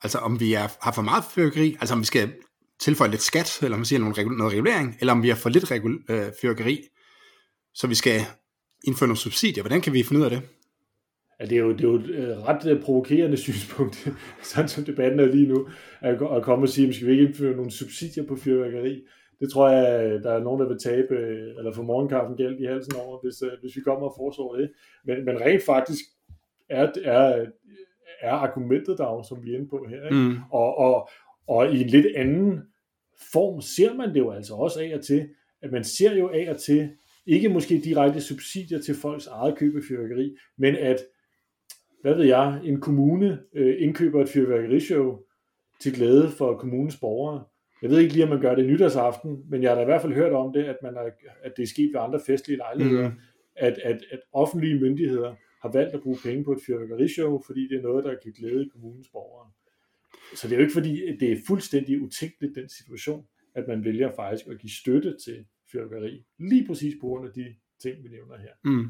altså 0.03 0.17
om 0.17 0.39
vi 0.39 0.53
er, 0.53 0.67
har 0.81 0.91
for 0.91 1.01
meget 1.01 1.23
fyrværkeri, 1.33 1.77
altså 1.79 1.93
om 1.95 1.99
vi 1.99 2.05
skal 2.05 2.33
tilføje 2.79 3.09
lidt 3.09 3.21
skat, 3.21 3.59
eller 3.63 3.75
om 3.75 3.81
vi 3.81 3.85
siger 3.85 3.99
noget, 3.99 4.37
noget 4.37 4.53
regulering, 4.53 4.97
eller 4.99 5.13
om 5.13 5.23
vi 5.23 5.29
har 5.29 5.35
for 5.35 5.49
lidt 5.49 5.71
regul, 5.71 6.03
øh, 6.09 6.25
fyrværkeri, 6.41 6.83
så 7.73 7.87
vi 7.87 7.95
skal 7.95 8.19
indføre 8.83 9.07
nogle 9.07 9.17
subsidier. 9.17 9.63
Hvordan 9.63 9.81
kan 9.81 9.93
vi 9.93 10.03
finde 10.03 10.19
ud 10.19 10.25
af 10.25 10.31
det? 10.31 10.41
Ja, 11.39 11.45
det, 11.45 11.57
er 11.57 11.61
jo, 11.61 11.71
det 11.71 11.81
er 11.81 11.87
jo 11.87 11.95
et 11.95 12.09
øh, 12.09 12.29
ret 12.29 12.71
øh, 12.71 12.81
provokerende 12.81 13.37
synspunkt, 13.47 14.07
sådan 14.43 14.69
som 14.69 14.83
debatten 14.83 15.19
er 15.19 15.25
lige 15.25 15.47
nu, 15.47 15.67
at, 16.01 16.21
at 16.35 16.43
komme 16.43 16.65
og 16.65 16.69
sige, 16.69 16.87
at 16.87 16.95
skal 16.95 17.07
vi 17.07 17.11
ikke 17.11 17.23
indføre 17.23 17.55
nogle 17.55 17.71
subsidier 17.71 18.23
på 18.27 18.35
fyrværkeri? 18.35 19.01
Det 19.39 19.51
tror 19.51 19.69
jeg, 19.69 20.23
der 20.23 20.31
er 20.31 20.43
nogen, 20.43 20.61
der 20.61 20.67
vil 20.67 20.79
tabe, 20.79 21.15
øh, 21.15 21.57
eller 21.57 21.73
få 21.73 21.81
morgenkaffen 21.81 22.37
gæld 22.37 22.59
i 22.59 22.65
halsen 22.65 22.93
over, 22.95 23.19
hvis, 23.23 23.35
hvis 23.61 23.75
vi 23.75 23.81
kommer 23.81 24.07
og 24.07 24.13
foreslår 24.17 24.55
det. 24.55 24.71
Men, 25.05 25.25
men 25.25 25.41
rent 25.41 25.63
faktisk 25.63 26.03
er, 26.69 26.91
er, 27.03 27.45
er 28.21 28.31
argumentet 28.31 28.97
der, 28.97 29.25
som 29.29 29.43
vi 29.43 29.51
er 29.51 29.57
inde 29.57 29.69
på 29.69 29.85
her. 29.89 30.03
Ikke? 30.03 30.15
Mm. 30.15 30.35
Og, 30.51 30.77
og, 30.77 31.09
og 31.47 31.73
i 31.73 31.81
en 31.81 31.87
lidt 31.87 32.05
anden 32.15 32.61
form 33.33 33.61
ser 33.61 33.93
man 33.93 34.09
det 34.09 34.19
jo 34.19 34.31
altså 34.31 34.53
også 34.53 34.79
af 34.79 34.91
og 34.97 35.05
til, 35.05 35.29
at 35.61 35.71
man 35.71 35.83
ser 35.83 36.15
jo 36.15 36.29
af 36.29 36.47
og 36.49 36.57
til, 36.57 36.89
ikke 37.25 37.49
måske 37.49 37.81
direkte 37.83 38.21
subsidier 38.21 38.81
til 38.81 38.95
folks 38.95 39.27
eget 39.27 39.57
køb 39.57 39.75
af 39.75 39.81
fyrværkeri, 39.89 40.35
men 40.57 40.75
at 40.75 40.97
hvad 42.01 42.15
ved 42.15 42.25
jeg, 42.25 42.61
en 42.63 42.81
kommune 42.81 43.39
øh, 43.53 43.75
indkøber 43.79 44.21
et 44.21 44.29
fyrværkerishow 44.29 45.19
til 45.79 45.93
glæde 45.93 46.29
for 46.29 46.57
kommunens 46.57 46.97
borgere. 46.97 47.43
Jeg 47.81 47.89
ved 47.89 47.99
ikke 47.99 48.13
lige, 48.13 48.23
om 48.23 48.29
man 48.29 48.41
gør 48.41 48.55
det 48.55 48.65
nytårsaften, 48.65 49.43
men 49.49 49.63
jeg 49.63 49.71
har 49.71 49.75
da 49.75 49.81
i 49.81 49.85
hvert 49.85 50.01
fald 50.01 50.13
hørt 50.13 50.33
om 50.33 50.53
det, 50.53 50.63
at, 50.63 50.77
man 50.83 50.95
er, 50.95 51.09
at 51.43 51.53
det 51.57 51.63
er 51.63 51.67
sket 51.67 51.93
ved 51.93 52.01
andre 52.01 52.19
festlige 52.25 52.57
lejligheder, 52.57 53.09
mm. 53.09 53.15
at, 53.55 53.77
at, 53.83 54.01
at 54.11 54.19
offentlige 54.33 54.79
myndigheder 54.79 55.35
har 55.61 55.71
valgt 55.71 55.95
at 55.95 56.01
bruge 56.01 56.17
penge 56.23 56.43
på 56.43 56.51
et 56.51 56.59
fyrværkerishow, 56.67 57.41
fordi 57.45 57.67
det 57.67 57.77
er 57.77 57.81
noget, 57.81 58.05
der 58.05 58.15
kan 58.23 58.31
glæde 58.31 58.69
kommunens 58.69 59.09
borgere. 59.13 59.51
Så 60.35 60.47
det 60.47 60.53
er 60.53 60.57
jo 60.57 60.61
ikke 60.61 60.73
fordi, 60.73 61.17
det 61.19 61.31
er 61.31 61.37
fuldstændig 61.47 62.01
utænkeligt, 62.01 62.55
den 62.55 62.69
situation, 62.69 63.25
at 63.55 63.67
man 63.67 63.83
vælger 63.83 64.11
faktisk 64.15 64.47
at 64.47 64.59
give 64.59 64.71
støtte 64.71 65.17
til 65.25 65.45
fyrværkeri, 65.71 66.25
lige 66.39 66.67
præcis 66.67 66.95
på 67.01 67.07
grund 67.07 67.27
af 67.27 67.33
de 67.33 67.55
ting, 67.81 68.03
vi 68.03 68.09
nævner 68.09 68.37
her. 68.37 68.53
Mm. 68.63 68.89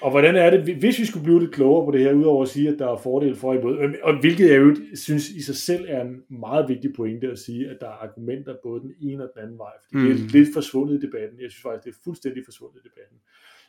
Og 0.00 0.10
hvordan 0.10 0.36
er 0.36 0.50
det, 0.50 0.74
hvis 0.76 0.98
vi 0.98 1.04
skulle 1.04 1.24
blive 1.24 1.40
lidt 1.40 1.54
klogere 1.54 1.84
på 1.84 1.90
det 1.90 2.00
her, 2.00 2.12
udover 2.12 2.42
at 2.42 2.48
sige, 2.48 2.68
at 2.68 2.78
der 2.78 2.88
er 2.88 2.96
fordele 2.96 3.36
for 3.36 3.54
imod, 3.54 3.94
og 4.02 4.20
hvilket 4.20 4.50
jeg 4.50 4.60
jo 4.60 4.76
synes 4.94 5.30
i 5.30 5.42
sig 5.42 5.56
selv 5.56 5.84
er 5.88 6.02
en 6.02 6.22
meget 6.28 6.68
vigtig 6.68 6.92
pointe 6.96 7.30
at 7.30 7.38
sige, 7.38 7.70
at 7.70 7.76
der 7.80 7.86
er 7.86 7.98
argumenter 8.06 8.54
både 8.62 8.80
den 8.80 8.94
ene 9.00 9.22
og 9.22 9.30
den 9.34 9.42
anden 9.42 9.58
vej, 9.58 9.72
fordi 9.84 9.98
mm. 9.98 10.04
det 10.04 10.20
er 10.20 10.24
mm. 10.24 10.30
lidt 10.32 10.48
forsvundet 10.54 10.94
i 10.94 11.06
debatten. 11.06 11.40
Jeg 11.40 11.50
synes 11.50 11.62
faktisk, 11.62 11.84
det 11.84 11.90
er 11.90 12.04
fuldstændig 12.04 12.42
forsvundet 12.44 12.80
i 12.80 12.88
debatten. 12.88 13.18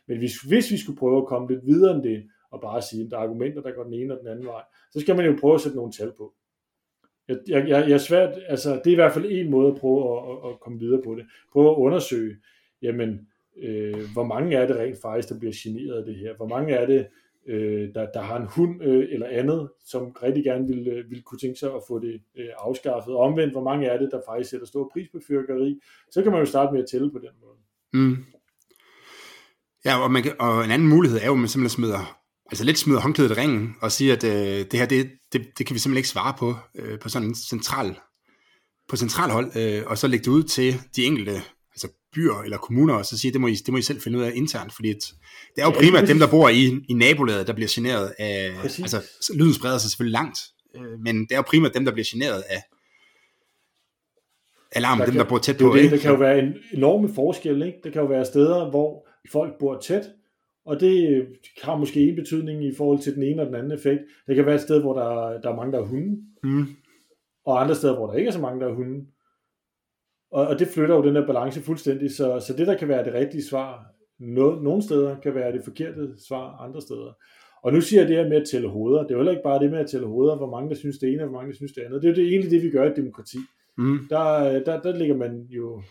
Men 0.08 0.18
hvis, 0.18 0.40
hvis 0.40 0.70
vi 0.72 0.76
skulle 0.76 0.98
prøve 0.98 1.18
at 1.18 1.26
komme 1.26 1.48
lidt 1.48 1.66
videre 1.66 1.94
end 1.94 2.02
det, 2.02 2.24
og 2.50 2.60
bare 2.60 2.82
sige, 2.82 3.04
at 3.04 3.10
der 3.10 3.16
er 3.16 3.22
argumenter, 3.22 3.62
der 3.62 3.72
går 3.72 3.84
den 3.84 3.94
ene 3.94 4.14
og 4.14 4.20
den 4.20 4.28
anden 4.28 4.46
vej, 4.46 4.62
så 4.92 5.00
skal 5.00 5.16
man 5.16 5.26
jo 5.26 5.36
prøve 5.40 5.54
at 5.54 5.60
sætte 5.60 5.76
nogle 5.76 5.92
tal 5.92 6.12
på. 6.18 6.34
Jeg, 7.28 7.38
jeg, 7.48 7.68
jeg 7.68 7.90
er 7.90 7.98
svært, 7.98 8.38
altså 8.48 8.70
det 8.84 8.86
er 8.86 8.92
i 8.92 9.02
hvert 9.02 9.12
fald 9.12 9.26
en 9.28 9.50
måde 9.50 9.68
at 9.72 9.78
prøve 9.78 10.00
at, 10.12 10.18
at, 10.32 10.50
at 10.50 10.60
komme 10.60 10.78
videre 10.78 11.02
på 11.02 11.14
det. 11.14 11.26
Prøve 11.52 11.70
at 11.70 11.76
undersøge, 11.76 12.36
jamen, 12.82 13.28
øh, 13.62 14.12
hvor 14.12 14.24
mange 14.24 14.56
er 14.56 14.66
det 14.66 14.76
rent 14.76 15.00
faktisk, 15.02 15.28
der 15.28 15.38
bliver 15.38 15.54
generet 15.56 15.98
af 15.98 16.04
det 16.04 16.16
her? 16.16 16.36
Hvor 16.36 16.48
mange 16.48 16.74
er 16.74 16.86
det, 16.86 17.06
øh, 17.48 17.94
der, 17.94 18.06
der 18.14 18.22
har 18.22 18.36
en 18.36 18.48
hund 18.56 18.82
øh, 18.82 19.04
eller 19.10 19.26
andet, 19.26 19.68
som 19.84 20.16
rigtig 20.22 20.44
gerne 20.44 20.66
vil, 20.68 20.88
øh, 20.88 21.10
vil 21.10 21.22
kunne 21.22 21.38
tænke 21.38 21.58
sig 21.58 21.74
at 21.74 21.82
få 21.88 21.98
det 21.98 22.20
øh, 22.38 22.48
afskaffet? 22.58 23.14
Og 23.14 23.20
omvendt, 23.20 23.54
hvor 23.54 23.62
mange 23.62 23.86
er 23.86 23.98
det, 23.98 24.08
der 24.12 24.20
faktisk 24.28 24.50
sætter 24.50 24.66
stor 24.66 24.90
pris 24.92 25.08
på 25.12 25.18
fyrkeri? 25.28 25.80
Så 26.10 26.22
kan 26.22 26.32
man 26.32 26.40
jo 26.40 26.46
starte 26.46 26.72
med 26.72 26.82
at 26.82 26.88
tælle 26.90 27.10
på 27.10 27.18
den 27.18 27.34
måde. 27.42 27.58
Mm. 27.92 28.24
Ja, 29.84 30.02
og, 30.02 30.10
man 30.10 30.22
kan, 30.22 30.32
og 30.38 30.64
en 30.64 30.70
anden 30.70 30.88
mulighed 30.88 31.18
er 31.18 31.26
jo, 31.26 31.32
at 31.32 31.38
man 31.38 31.48
simpelthen 31.48 31.76
smider, 31.76 32.18
altså 32.50 32.64
lidt 32.64 32.78
smider 32.78 33.00
håndklædet 33.00 33.30
i 33.30 33.40
ringen, 33.40 33.76
og 33.80 33.92
siger, 33.92 34.12
at 34.16 34.24
øh, 34.24 34.66
det 34.70 34.74
her, 34.74 34.86
det, 34.86 35.10
det, 35.32 35.58
det 35.58 35.66
kan 35.66 35.74
vi 35.74 35.78
simpelthen 35.78 35.96
ikke 35.96 36.08
svare 36.08 36.34
på, 36.38 36.54
øh, 36.74 36.98
på 36.98 37.08
sådan 37.08 37.28
en 37.28 37.34
central, 37.34 37.96
på 38.88 38.96
central 38.96 39.30
hold, 39.30 39.56
øh, 39.56 39.82
og 39.86 39.98
så 39.98 40.08
lægge 40.08 40.24
det 40.24 40.30
ud 40.30 40.42
til 40.42 40.74
de 40.96 41.04
enkelte 41.04 41.32
byer 42.16 42.42
eller 42.44 42.58
kommuner, 42.58 42.94
og 42.94 43.04
så 43.04 43.18
sige, 43.18 43.32
det 43.32 43.40
må 43.40 43.46
I, 43.46 43.54
det 43.54 43.68
må 43.72 43.78
I 43.78 43.82
selv 43.82 44.00
finde 44.00 44.18
ud 44.18 44.22
af 44.22 44.32
internt, 44.34 44.72
fordi 44.74 44.88
det 44.88 45.58
er 45.58 45.64
jo 45.64 45.70
primært 45.70 46.02
ja, 46.02 46.08
dem, 46.08 46.18
der 46.18 46.30
bor 46.30 46.48
i, 46.48 46.84
i 46.88 46.94
nabolaget, 46.94 47.46
der 47.46 47.52
bliver 47.52 47.68
generet 47.70 48.12
af, 48.18 48.52
præcis. 48.60 48.80
altså 48.94 49.32
lyden 49.34 49.54
spreder 49.54 49.78
sig 49.78 49.90
selvfølgelig 49.90 50.12
langt, 50.12 50.38
øh, 50.76 51.00
men 51.00 51.20
det 51.20 51.32
er 51.32 51.36
jo 51.36 51.42
primært 51.42 51.74
dem, 51.74 51.84
der 51.84 51.92
bliver 51.92 52.06
generet 52.12 52.42
af 52.48 52.62
alarmen, 54.72 55.00
der 55.00 55.06
dem, 55.06 55.14
der 55.14 55.24
bor 55.24 55.38
tæt 55.38 55.56
på. 55.58 55.72
Det, 55.74 55.82
det, 55.82 55.90
der 55.90 55.98
kan 55.98 56.10
jo 56.10 56.16
være 56.16 56.38
en 56.38 56.54
enorme 56.72 57.14
forskel, 57.14 57.62
ikke? 57.62 57.78
Der 57.84 57.90
kan 57.90 58.00
jo 58.00 58.06
være 58.06 58.24
steder, 58.24 58.70
hvor 58.70 59.08
folk 59.32 59.52
bor 59.58 59.78
tæt, 59.80 60.02
og 60.66 60.80
det 60.80 61.26
har 61.62 61.76
måske 61.76 62.00
en 62.00 62.16
betydning 62.16 62.64
i 62.64 62.74
forhold 62.76 62.98
til 62.98 63.14
den 63.14 63.22
ene 63.22 63.42
og 63.42 63.46
den 63.46 63.54
anden 63.54 63.72
effekt. 63.72 64.00
Det 64.26 64.36
kan 64.36 64.46
være 64.46 64.54
et 64.54 64.60
sted, 64.60 64.80
hvor 64.80 64.94
der, 64.94 65.40
der 65.40 65.50
er 65.50 65.56
mange, 65.56 65.72
der 65.72 65.78
er 65.78 65.86
hunde, 65.86 66.22
Mm. 66.42 66.66
og 67.46 67.62
andre 67.62 67.74
steder, 67.74 67.96
hvor 67.96 68.06
der 68.06 68.14
ikke 68.14 68.28
er 68.28 68.32
så 68.32 68.40
mange, 68.40 68.60
der 68.60 68.66
er 68.70 68.74
hunde. 68.74 69.06
Og, 70.36 70.46
og 70.46 70.58
det 70.58 70.68
flytter 70.68 70.94
jo 70.94 71.02
den 71.02 71.14
der 71.14 71.26
balance 71.26 71.60
fuldstændig, 71.60 72.10
så, 72.10 72.40
så 72.46 72.54
det, 72.58 72.66
der 72.66 72.76
kan 72.76 72.88
være 72.88 73.04
det 73.04 73.14
rigtige 73.14 73.44
svar, 73.44 73.86
no, 74.18 74.54
nogle 74.62 74.82
steder 74.82 75.20
kan 75.20 75.34
være 75.34 75.52
det 75.52 75.64
forkerte 75.64 76.14
svar 76.28 76.56
andre 76.56 76.80
steder. 76.80 77.12
Og 77.62 77.72
nu 77.72 77.80
siger 77.80 78.00
jeg 78.00 78.08
det 78.08 78.16
her 78.16 78.28
med 78.28 78.36
at 78.36 78.48
tælle 78.48 78.68
hoveder. 78.68 79.02
Det 79.02 79.10
er 79.10 79.14
jo 79.14 79.18
heller 79.18 79.32
ikke 79.32 79.42
bare 79.42 79.58
det 79.58 79.70
med 79.70 79.78
at 79.78 79.90
tælle 79.90 80.06
hoveder, 80.06 80.36
hvor 80.36 80.50
mange 80.50 80.70
der 80.70 80.76
synes 80.76 80.98
det 80.98 81.12
ene, 81.12 81.22
og 81.22 81.28
hvor 81.28 81.38
mange 81.38 81.50
der 81.50 81.56
synes 81.56 81.72
det 81.72 81.82
andet. 81.82 82.02
Det 82.02 82.08
er 82.08 82.12
jo 82.12 82.16
det, 82.16 82.28
egentlig 82.28 82.50
det, 82.50 82.62
vi 82.62 82.70
gør 82.70 82.84
i 82.84 82.90
et 82.90 82.96
demokrati. 82.96 83.38
Mm. 83.78 83.98
Der, 84.10 84.24
der, 84.64 84.80
der 84.80 84.96
lægger 84.96 85.16
man 85.16 85.46
jo 85.50 85.82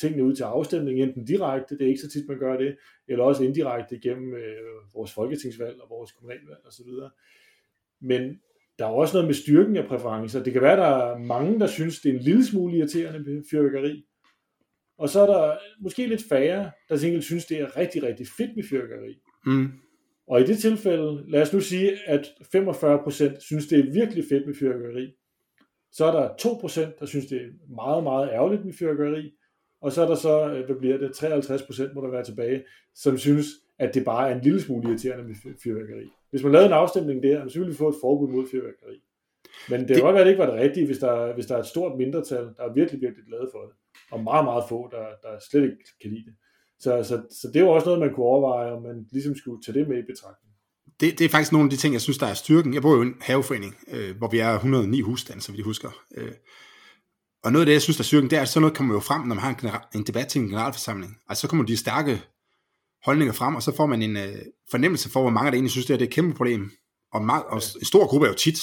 tingene 0.00 0.24
ud 0.24 0.34
til 0.34 0.42
afstemning, 0.42 1.00
enten 1.00 1.24
direkte, 1.24 1.78
det 1.78 1.84
er 1.84 1.88
ikke 1.88 2.00
så 2.00 2.10
tit, 2.10 2.28
man 2.28 2.38
gør 2.38 2.56
det, 2.56 2.76
eller 3.08 3.24
også 3.24 3.44
indirekte 3.44 3.98
gennem 3.98 4.34
øh, 4.34 4.94
vores 4.94 5.12
folketingsvalg 5.12 5.80
og 5.82 5.90
vores 5.90 6.12
kommunalvalg 6.12 6.60
osv. 6.66 6.90
Men 8.00 8.40
der 8.80 8.86
er 8.86 8.90
jo 8.90 8.96
også 8.96 9.14
noget 9.14 9.26
med 9.26 9.34
styrken 9.34 9.76
af 9.76 9.86
præferencer. 9.86 10.42
Det 10.42 10.52
kan 10.52 10.62
være, 10.62 10.76
der 10.76 10.86
er 10.86 11.18
mange, 11.18 11.60
der 11.60 11.66
synes, 11.66 12.00
det 12.00 12.10
er 12.10 12.14
en 12.14 12.22
lille 12.22 12.46
smule 12.46 12.76
irriterende 12.76 13.18
med 13.18 13.42
fyrværkeri. 13.50 14.04
Og 14.98 15.08
så 15.08 15.20
er 15.20 15.26
der 15.26 15.58
måske 15.80 16.06
lidt 16.06 16.22
færre, 16.28 16.70
der 16.88 17.00
gengæld 17.00 17.22
synes, 17.22 17.46
det 17.46 17.60
er 17.60 17.76
rigtig, 17.76 18.02
rigtig 18.02 18.26
fedt 18.36 18.56
med 18.56 18.64
fyrværkeri. 18.70 19.14
Mm. 19.46 19.68
Og 20.28 20.40
i 20.40 20.44
det 20.44 20.58
tilfælde, 20.58 21.30
lad 21.30 21.42
os 21.42 21.52
nu 21.52 21.60
sige, 21.60 22.08
at 22.08 22.26
45% 22.56 23.40
synes, 23.40 23.66
det 23.66 23.78
er 23.78 23.92
virkelig 23.92 24.24
fedt 24.30 24.46
med 24.46 24.54
fyrværkeri. 24.54 25.12
Så 25.92 26.04
er 26.04 26.12
der 26.12 26.28
2%, 26.28 26.98
der 27.00 27.06
synes, 27.06 27.26
det 27.26 27.42
er 27.42 27.74
meget, 27.74 28.02
meget 28.02 28.28
ærgerligt 28.32 28.64
med 28.64 28.72
fyrværkeri. 28.72 29.32
Og 29.82 29.92
så 29.92 30.02
er 30.02 30.08
der 30.08 30.14
så, 30.14 30.52
øh, 30.52 30.66
hvad 30.66 30.76
bliver 30.76 30.98
det, 30.98 31.10
53% 31.10 31.94
må 31.94 32.00
der 32.00 32.10
være 32.10 32.24
tilbage, 32.24 32.64
som 32.94 33.18
synes, 33.18 33.46
at 33.78 33.94
det 33.94 34.04
bare 34.04 34.30
er 34.30 34.34
en 34.34 34.42
lille 34.42 34.60
smule 34.60 34.88
irriterende 34.88 35.24
med 35.24 35.34
fyr- 35.34 35.60
fyrværkeri. 35.64 36.10
Hvis 36.30 36.42
man 36.42 36.52
lavede 36.52 36.66
en 36.66 36.72
afstemning 36.72 37.22
der, 37.22 37.48
så 37.48 37.58
ville 37.58 37.72
vi 37.72 37.76
få 37.76 37.88
et 37.88 38.00
forbud 38.00 38.28
mod 38.28 38.46
fyrværkeri. 38.50 38.96
Men 39.70 39.80
det, 39.80 39.88
det 39.88 39.96
kan 39.96 40.04
godt 40.04 40.14
være, 40.14 40.20
at 40.22 40.26
det 40.26 40.32
ikke 40.32 40.44
var 40.44 40.50
det 40.50 40.60
rigtige, 40.64 40.86
hvis 40.86 40.98
der, 40.98 41.34
hvis 41.34 41.46
der 41.46 41.54
er 41.56 41.60
et 41.60 41.66
stort 41.66 41.98
mindretal, 41.98 42.44
der 42.56 42.62
er 42.68 42.72
virkelig, 42.74 43.00
virkelig 43.00 43.24
glade 43.26 43.48
for 43.52 43.62
det. 43.68 43.74
Og 44.10 44.22
meget, 44.22 44.44
meget 44.44 44.64
få, 44.68 44.88
der, 44.90 45.04
der 45.22 45.32
slet 45.50 45.62
ikke 45.62 45.84
kan 46.02 46.10
lide 46.10 46.24
det. 46.24 46.34
Så, 46.78 46.90
så, 47.08 47.22
så 47.40 47.48
det 47.48 47.56
er 47.56 47.64
jo 47.64 47.70
også 47.70 47.86
noget, 47.86 48.00
man 48.00 48.14
kunne 48.14 48.26
overveje, 48.26 48.72
om 48.72 48.82
man 48.82 49.06
ligesom 49.12 49.34
skulle 49.36 49.62
tage 49.62 49.78
det 49.78 49.88
med 49.88 49.98
i 49.98 50.06
betragtning. 50.12 50.50
Det, 51.00 51.18
det 51.18 51.24
er 51.24 51.28
faktisk 51.28 51.52
nogle 51.52 51.66
af 51.66 51.70
de 51.70 51.76
ting, 51.76 51.94
jeg 51.94 52.00
synes, 52.00 52.18
der 52.18 52.26
er 52.26 52.34
styrken. 52.34 52.74
Jeg 52.74 52.82
bor 52.82 52.94
jo 52.96 53.02
i 53.02 53.06
en 53.06 53.16
haveforening, 53.20 53.76
øh, 53.88 54.16
hvor 54.18 54.28
vi 54.28 54.38
er 54.38 54.52
109 54.54 55.00
husstande, 55.00 55.42
så 55.42 55.52
vi 55.52 55.62
husker. 55.62 55.90
Øh, 56.16 56.32
og 57.44 57.52
noget 57.52 57.62
af 57.62 57.66
det, 57.66 57.72
jeg 57.72 57.82
synes, 57.82 57.96
der 57.96 58.02
er 58.02 58.10
styrken, 58.12 58.30
det 58.30 58.36
er, 58.38 58.42
at 58.42 58.48
sådan 58.48 58.60
noget 58.60 58.76
kommer 58.76 58.94
jo 58.94 59.00
frem, 59.00 59.20
når 59.20 59.34
man 59.34 59.38
har 59.38 59.50
en, 59.50 59.56
genera- 59.62 59.90
en 59.94 60.04
debat 60.06 60.28
til 60.28 60.40
en 60.40 60.48
generalforsamling. 60.48 61.18
Altså 61.28 61.40
så 61.40 61.48
kommer 61.48 61.64
de 61.66 61.76
stærke 61.76 62.22
holdninger 63.04 63.32
frem, 63.32 63.54
og 63.56 63.62
så 63.62 63.76
får 63.76 63.86
man 63.86 64.02
en 64.02 64.16
øh, 64.16 64.34
fornemmelse 64.70 65.10
for, 65.10 65.20
hvor 65.20 65.30
mange 65.30 65.46
der 65.50 65.54
egentlig 65.54 65.70
synes, 65.70 65.86
det, 65.86 65.94
er, 65.94 65.98
det 65.98 66.04
er 66.04 66.08
et 66.08 66.14
kæmpe 66.14 66.34
problem. 66.36 66.70
Og, 67.12 67.24
meget, 67.24 67.44
og 67.44 67.56
en 67.80 67.84
stor 67.84 68.06
gruppe 68.06 68.26
er 68.26 68.30
jo 68.30 68.36
tit 68.36 68.60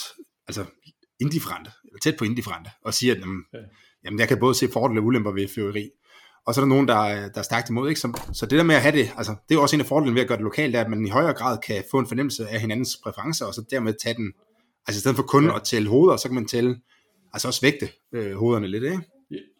altså 0.47 0.65
indifferente, 1.21 1.71
eller 1.85 1.99
tæt 1.99 2.15
på 2.17 2.25
indifferente, 2.25 2.69
og 2.85 2.93
siger, 2.93 3.13
at 3.15 3.19
jamen, 3.21 3.43
Ja. 3.53 3.57
jamen, 4.05 4.19
jeg 4.19 4.27
kan 4.27 4.39
både 4.39 4.55
se 4.55 4.67
fordele 4.73 4.99
og 5.01 5.05
ulemper 5.05 5.31
ved 5.31 5.47
fyrværkeri. 5.47 5.89
Og 6.45 6.53
så 6.53 6.61
er 6.61 6.65
der 6.65 6.69
nogen, 6.69 6.87
der, 6.87 6.95
er- 6.95 7.29
der 7.29 7.39
er 7.39 7.43
stærkt 7.43 7.69
imod. 7.69 7.89
Ikke? 7.89 7.99
Så, 8.01 8.21
så 8.33 8.45
det 8.45 8.57
der 8.57 8.63
med 8.63 8.75
at 8.75 8.81
have 8.81 8.97
det, 8.97 9.11
altså, 9.17 9.31
det 9.31 9.55
er 9.55 9.59
jo 9.59 9.61
også 9.61 9.75
en 9.75 9.79
af 9.79 9.85
fordelene 9.85 10.15
ved 10.15 10.21
at 10.21 10.27
gøre 10.27 10.37
det 10.37 10.43
lokalt, 10.43 10.73
det 10.73 10.79
er, 10.79 10.83
at 10.83 10.89
man 10.89 11.05
i 11.05 11.09
højere 11.09 11.33
grad 11.33 11.57
kan 11.67 11.83
få 11.91 11.99
en 11.99 12.07
fornemmelse 12.07 12.47
af 12.47 12.59
hinandens 12.59 12.97
præferencer, 13.03 13.45
og 13.45 13.53
så 13.53 13.63
dermed 13.71 13.93
tage 14.03 14.15
den, 14.15 14.33
altså 14.87 14.99
i 14.99 15.01
stedet 15.01 15.15
for 15.15 15.23
kun 15.23 15.45
Ja. 15.45 15.55
at 15.55 15.63
tælle 15.63 15.89
hoveder, 15.89 16.17
så 16.17 16.27
kan 16.27 16.35
man 16.35 16.45
tælle, 16.47 16.77
altså 17.33 17.47
også 17.47 17.61
vægte 17.61 17.89
øh, 18.13 18.35
hovederne 18.35 18.67
lidt, 18.67 18.83
ikke? 18.83 18.99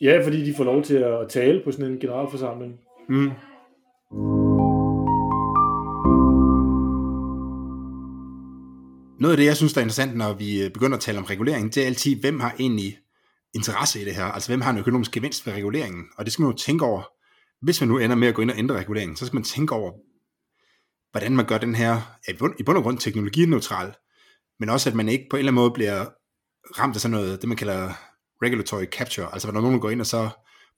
Ja, 0.02 0.26
fordi 0.26 0.46
de 0.46 0.54
får 0.58 0.64
lov 0.64 0.84
til 0.84 0.96
at 0.96 1.30
tale 1.30 1.62
på 1.64 1.72
sådan 1.72 1.92
en 1.92 2.00
generalforsamling. 2.00 2.74
Mm. 3.10 3.30
Noget 9.20 9.34
af 9.34 9.38
det, 9.38 9.46
jeg 9.46 9.58
synes, 9.58 9.74
der 9.74 9.82
er 9.82 9.84
interessant, 9.84 10.16
når 10.16 10.34
vi 10.34 10.64
øh, 10.64 10.72
begynder 10.72 10.98
at 10.98 11.04
tale 11.04 11.18
om 11.18 11.24
regulering, 11.24 11.76
det 11.76 11.84
er 11.84 11.88
altid, 11.88 12.16
hvem 12.16 12.40
har 12.40 12.56
egentlig 12.60 12.98
interesse 13.54 14.02
i 14.02 14.06
det 14.06 14.16
her? 14.16 14.24
Altså, 14.24 14.50
hvem 14.50 14.62
har 14.62 14.72
en 14.72 14.78
økonomisk 14.78 15.12
gevinst 15.12 15.46
ved 15.46 15.54
reguleringen? 15.54 16.06
Og 16.18 16.26
det 16.26 16.34
skal 16.34 16.44
man 16.44 16.52
jo 16.52 16.58
tænke 16.58 16.86
over. 16.86 17.04
Hvis 17.62 17.82
man 17.82 17.88
nu 17.88 17.98
ender 17.98 18.16
med 18.16 18.28
at 18.28 18.36
gå 18.36 18.42
ind 18.42 18.52
og 18.52 18.58
ændre 18.58 18.80
reguleringen, 18.80 19.18
så 19.18 19.26
skal 19.26 19.36
man 19.36 19.44
tænke 19.44 19.76
over, 19.76 19.92
hvordan 21.12 21.36
man 21.36 21.46
gør 21.46 21.58
den 21.58 21.76
her, 21.76 22.18
ja, 22.28 22.34
i 22.34 22.64
bund- 22.64 22.78
og 22.78 22.84
grund 22.84 22.98
teknologineutral, 22.98 23.94
men 24.60 24.70
også, 24.70 24.90
at 24.90 24.96
man 24.96 25.10
ikke 25.10 25.28
på 25.30 25.36
en 25.36 25.40
eller 25.40 25.52
anden 25.52 25.62
måde 25.62 25.72
bliver 25.72 26.06
ramt 26.80 26.96
af 26.96 27.02
sådan 27.02 27.12
noget, 27.12 27.42
det 27.42 27.48
man 27.48 27.58
kalder 27.58 27.94
regulatory 28.44 28.86
capture, 28.86 29.34
altså 29.34 29.52
når 29.52 29.62
nogen 29.62 29.80
går 29.80 29.90
ind 29.90 30.02
og 30.02 30.08
så 30.08 30.30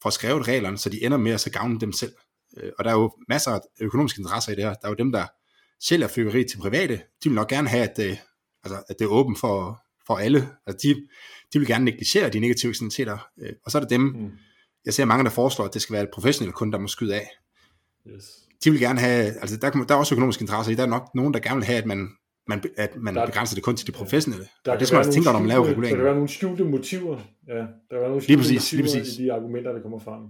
får 0.03 0.09
skrevet 0.09 0.47
reglerne, 0.47 0.77
så 0.77 0.89
de 0.89 1.03
ender 1.03 1.17
med 1.17 1.31
at 1.31 1.41
så 1.41 1.49
gavne 1.49 1.79
dem 1.79 1.93
selv. 1.93 2.13
Øh, 2.57 2.71
og 2.77 2.85
der 2.85 2.91
er 2.91 2.95
jo 2.95 3.11
masser 3.29 3.51
af 3.51 3.59
økonomiske 3.81 4.19
interesser 4.19 4.51
i 4.51 4.55
det 4.55 4.63
her. 4.63 4.73
Der 4.73 4.87
er 4.87 4.89
jo 4.89 4.95
dem, 4.95 5.11
der 5.11 5.25
sælger 5.81 6.07
fyrværkeri 6.07 6.43
til 6.43 6.57
private. 6.57 7.01
De 7.23 7.29
vil 7.29 7.33
nok 7.33 7.47
gerne 7.47 7.69
have, 7.69 7.89
at 7.89 7.99
øh, 7.99 8.17
altså, 8.63 8.83
at 8.89 8.95
det 8.99 9.05
er 9.05 9.09
åbent 9.09 9.39
for, 9.39 9.81
for 10.07 10.15
alle. 10.17 10.49
Altså, 10.67 10.87
de, 10.87 10.95
de 11.53 11.59
vil 11.59 11.67
gerne 11.67 11.85
negligere 11.85 12.29
de 12.29 12.39
negative 12.39 12.69
eksternaliteter. 12.69 13.17
Øh, 13.41 13.53
Og 13.65 13.71
så 13.71 13.77
er 13.77 13.81
der 13.81 13.87
dem, 13.89 14.01
Mm. 14.01 14.31
jeg 14.85 14.93
ser 14.93 15.05
mange, 15.05 15.23
der 15.23 15.29
foreslår, 15.29 15.65
at 15.65 15.73
det 15.73 15.81
skal 15.81 15.93
være 15.93 16.03
et 16.03 16.09
professionelt 16.13 16.55
kunde, 16.55 16.73
der 16.73 16.79
må 16.79 16.87
skyde 16.87 17.15
af. 17.15 17.27
Yes. 18.07 18.23
De 18.63 18.71
vil 18.71 18.79
gerne 18.79 18.99
have, 18.99 19.25
altså 19.25 19.57
der, 19.57 19.69
der 19.71 19.93
er 19.95 19.99
også 19.99 20.15
økonomiske 20.15 20.41
interesser 20.41 20.71
i. 20.71 20.75
Der 20.75 20.83
er 20.83 20.87
nok 20.87 21.09
nogen, 21.15 21.33
der 21.33 21.39
gerne 21.39 21.55
vil 21.55 21.65
have, 21.65 21.77
at 21.77 21.85
man, 21.85 22.09
man, 22.47 22.63
at 22.77 22.95
man 22.95 23.15
Der- 23.15 23.25
begrænser 23.25 23.55
det 23.55 23.63
kun 23.63 23.75
til 23.75 23.87
de 23.87 23.91
professionelle. 23.91 24.47
Der 24.65 24.71
og 24.73 24.79
det 24.79 24.87
skal 24.87 24.95
man 24.95 24.99
også 24.99 25.11
tænke 25.11 25.31
når 25.31 25.39
man 25.39 25.47
laver 25.47 25.63
Der 25.63 25.71
regulering. 25.71 25.95
kan 25.97 26.05
være 26.05 26.13
nogle 26.13 26.29
skjulte 26.29 26.63
motiver. 26.65 27.19
Ja, 27.47 27.53
der 27.53 27.65
kan 27.91 27.99
være 27.99 28.09
nogle 28.09 28.25
Lige 28.27 28.37
præcis, 28.37 28.71
lige 28.71 28.83
præcis. 28.83 29.17
i 29.19 29.23
de 29.23 29.33
argumenter, 29.33 29.71
der 29.71 29.81
kommer 29.81 29.99
frem. 29.99 30.21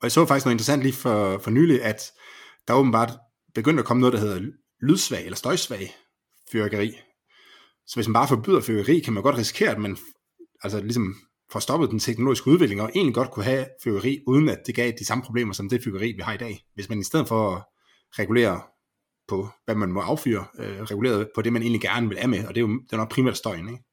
Og 0.00 0.02
jeg 0.02 0.12
så 0.12 0.26
faktisk 0.26 0.46
noget 0.46 0.54
interessant 0.54 0.82
lige 0.82 0.92
for, 0.92 1.38
for 1.38 1.50
nylig, 1.50 1.82
at 1.82 2.12
der 2.68 2.74
er 2.74 2.78
åbenbart 2.78 3.12
begyndt 3.54 3.78
at 3.80 3.86
komme 3.86 4.00
noget, 4.00 4.12
der 4.12 4.18
hedder 4.20 4.40
lydsvag 4.82 5.24
eller 5.24 5.36
støjsvag 5.36 5.94
fyrværkeri. 6.52 6.92
Så 7.90 7.96
hvis 7.96 8.08
man 8.08 8.12
bare 8.12 8.28
forbyder 8.28 8.60
fyrværkeri, 8.60 8.98
kan 8.98 9.12
man 9.12 9.22
godt 9.22 9.38
risikere, 9.38 9.70
at 9.70 9.78
man 9.78 9.96
altså 10.62 10.80
ligesom 10.80 11.14
får 11.52 11.60
stoppet 11.60 11.90
den 11.90 11.98
teknologiske 11.98 12.50
udvikling, 12.50 12.82
og 12.82 12.90
egentlig 12.94 13.14
godt 13.14 13.30
kunne 13.30 13.44
have 13.44 13.66
fyrværkeri, 13.84 14.22
uden 14.26 14.48
at 14.48 14.66
det 14.66 14.74
gav 14.74 14.92
de 14.98 15.04
samme 15.04 15.24
problemer 15.24 15.52
som 15.52 15.68
det 15.68 15.82
fyrværkeri, 15.84 16.12
vi 16.12 16.22
har 16.22 16.34
i 16.34 16.36
dag. 16.36 16.64
Hvis 16.74 16.88
man 16.88 16.98
i 16.98 17.02
stedet 17.02 17.28
for 17.28 17.56
at 17.56 17.62
regulere 18.18 18.60
på, 19.28 19.48
hvad 19.64 19.74
man 19.74 19.92
må 19.92 20.00
affyre, 20.00 20.44
øh, 20.58 20.82
reguleret 20.82 21.28
på 21.34 21.42
det, 21.42 21.52
man 21.52 21.62
egentlig 21.62 21.80
gerne 21.80 22.08
vil 22.08 22.16
af 22.16 22.28
med, 22.28 22.46
og 22.48 22.54
det 22.54 22.60
er 22.62 22.66
jo 22.68 22.68
det 22.68 22.92
er 22.92 22.96
nok 22.96 23.10
primært 23.10 23.36
støjen, 23.36 23.68
ikke? 23.68 23.84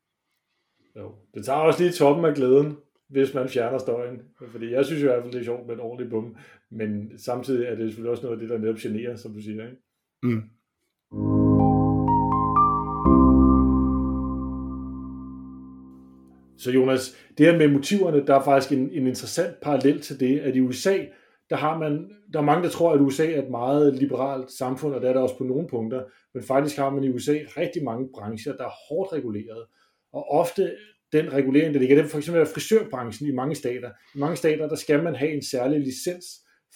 Jo. 0.95 1.15
Det 1.33 1.45
tager 1.45 1.59
også 1.59 1.83
lige 1.83 1.93
toppen 1.93 2.25
af 2.25 2.35
glæden, 2.35 2.77
hvis 3.09 3.33
man 3.33 3.49
fjerner 3.49 3.77
støjen. 3.77 4.21
Fordi 4.51 4.71
jeg 4.71 4.85
synes 4.85 5.03
jo 5.03 5.07
i 5.07 5.11
hvert 5.11 5.23
fald, 5.23 5.33
det 5.33 5.39
er 5.39 5.43
sjovt 5.43 5.67
med 5.67 5.75
en 5.75 5.81
ordentlig 5.81 6.09
bum. 6.09 6.35
Men 6.71 7.19
samtidig 7.19 7.65
er 7.65 7.75
det 7.75 7.85
selvfølgelig 7.87 8.11
også 8.11 8.23
noget 8.23 8.35
af 8.35 8.41
det, 8.41 8.49
der 8.49 8.57
netop 8.57 8.75
generer, 8.75 9.15
som 9.15 9.33
du 9.33 9.41
siger. 9.41 9.65
Ikke? 9.65 9.81
Mm. 10.23 10.43
Så 16.67 16.71
Jonas, 16.71 17.17
det 17.37 17.45
her 17.45 17.57
med 17.57 17.67
motiverne, 17.67 18.25
der 18.27 18.35
er 18.35 18.43
faktisk 18.43 18.71
en, 18.71 18.89
en 18.93 19.07
interessant 19.07 19.55
parallel 19.61 20.01
til 20.01 20.19
det, 20.19 20.39
at 20.39 20.55
i 20.55 20.61
USA, 20.61 20.97
der 21.49 21.55
har 21.55 21.77
man, 21.77 22.09
der 22.33 22.39
er 22.39 22.43
mange, 22.43 22.63
der 22.63 22.69
tror, 22.69 22.93
at 22.93 23.01
USA 23.01 23.31
er 23.31 23.41
et 23.41 23.49
meget 23.49 23.95
liberalt 23.95 24.51
samfund, 24.51 24.93
og 24.93 25.01
det 25.01 25.09
er 25.09 25.13
der 25.13 25.21
også 25.21 25.37
på 25.37 25.43
nogle 25.43 25.67
punkter, 25.67 26.03
men 26.33 26.43
faktisk 26.43 26.77
har 26.77 26.89
man 26.89 27.03
i 27.03 27.09
USA 27.09 27.37
rigtig 27.57 27.83
mange 27.83 28.07
brancher, 28.13 28.55
der 28.55 28.63
er 28.63 28.73
hårdt 28.89 29.13
reguleret, 29.13 29.65
og 30.13 30.31
ofte 30.31 30.75
den 31.11 31.33
regulering, 31.33 31.73
der 31.73 31.79
ligger, 31.79 31.95
det 31.95 32.05
er 32.05 32.09
for 32.09 32.17
eksempel 32.17 32.45
frisørbranchen 32.45 33.29
i 33.29 33.31
mange 33.31 33.55
stater. 33.55 33.89
I 34.15 34.19
mange 34.19 34.35
stater, 34.35 34.67
der 34.67 34.75
skal 34.75 35.03
man 35.03 35.15
have 35.15 35.31
en 35.31 35.43
særlig 35.43 35.79
licens 35.79 36.25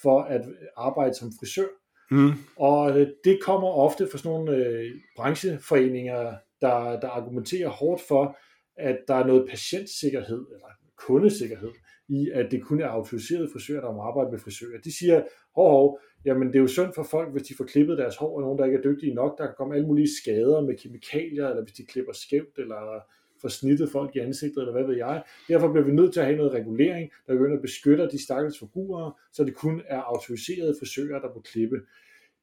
for 0.01 0.21
at 0.21 0.41
arbejde 0.77 1.13
som 1.13 1.31
frisør, 1.39 1.67
Mm. 2.13 2.31
og 2.55 2.99
øh, 2.99 3.07
det 3.23 3.39
kommer 3.41 3.67
ofte 3.67 4.07
fra 4.11 4.17
sådan 4.17 4.31
nogle 4.31 4.55
øh, 4.55 4.91
brancheforeninger, 5.17 6.33
der, 6.61 6.99
der 6.99 7.09
argumenterer 7.09 7.69
hårdt 7.69 8.01
for, 8.07 8.37
at 8.81 8.97
der 9.07 9.15
er 9.15 9.27
noget 9.27 9.49
patientsikkerhed, 9.49 10.45
eller 10.53 10.67
kundesikkerhed, 10.97 11.71
i 12.07 12.29
at 12.33 12.51
det 12.51 12.63
kun 12.63 12.81
er 12.81 12.87
autoriserede 12.87 13.49
frisører, 13.53 13.81
der 13.81 13.93
må 13.93 14.01
arbejde 14.01 14.31
med 14.31 14.39
frisører. 14.39 14.81
De 14.81 14.97
siger, 14.97 15.23
hov, 15.55 15.71
hov, 15.71 15.99
jamen 16.25 16.47
det 16.47 16.55
er 16.55 16.59
jo 16.59 16.67
synd 16.67 16.93
for 16.95 17.03
folk, 17.03 17.31
hvis 17.31 17.43
de 17.43 17.53
får 17.57 17.65
klippet 17.65 17.97
deres 17.97 18.15
hår, 18.15 18.35
og 18.35 18.41
nogen, 18.41 18.59
der 18.59 18.65
ikke 18.65 18.77
er 18.77 18.81
dygtige 18.81 19.13
nok, 19.13 19.37
der 19.37 19.45
kan 19.45 19.55
komme 19.57 19.75
alle 19.75 19.87
mulige 19.87 20.09
skader 20.21 20.61
med 20.61 20.77
kemikalier, 20.77 21.47
eller 21.49 21.63
hvis 21.63 21.73
de 21.73 21.85
klipper 21.85 22.13
skævt, 22.13 22.57
eller 22.57 23.03
får 23.41 23.49
snittet 23.49 23.91
folk 23.91 24.15
i 24.15 24.19
ansigtet, 24.19 24.61
eller 24.61 24.71
hvad 24.71 24.83
ved 24.83 24.95
jeg. 24.95 25.23
Derfor 25.47 25.71
bliver 25.71 25.85
vi 25.85 25.91
nødt 25.91 26.13
til 26.13 26.19
at 26.19 26.25
have 26.25 26.37
noget 26.37 26.53
regulering, 26.53 27.11
der 27.27 27.33
begynder 27.33 27.55
at 27.55 27.61
beskytte 27.61 28.09
de 28.11 28.23
stakkels 28.23 28.59
forbrugere, 28.59 29.13
så 29.33 29.43
det 29.43 29.55
kun 29.55 29.81
er 29.87 30.01
autoriserede 30.01 30.75
frisører, 30.79 31.19
der 31.19 31.33
må 31.35 31.41
klippe. 31.41 31.79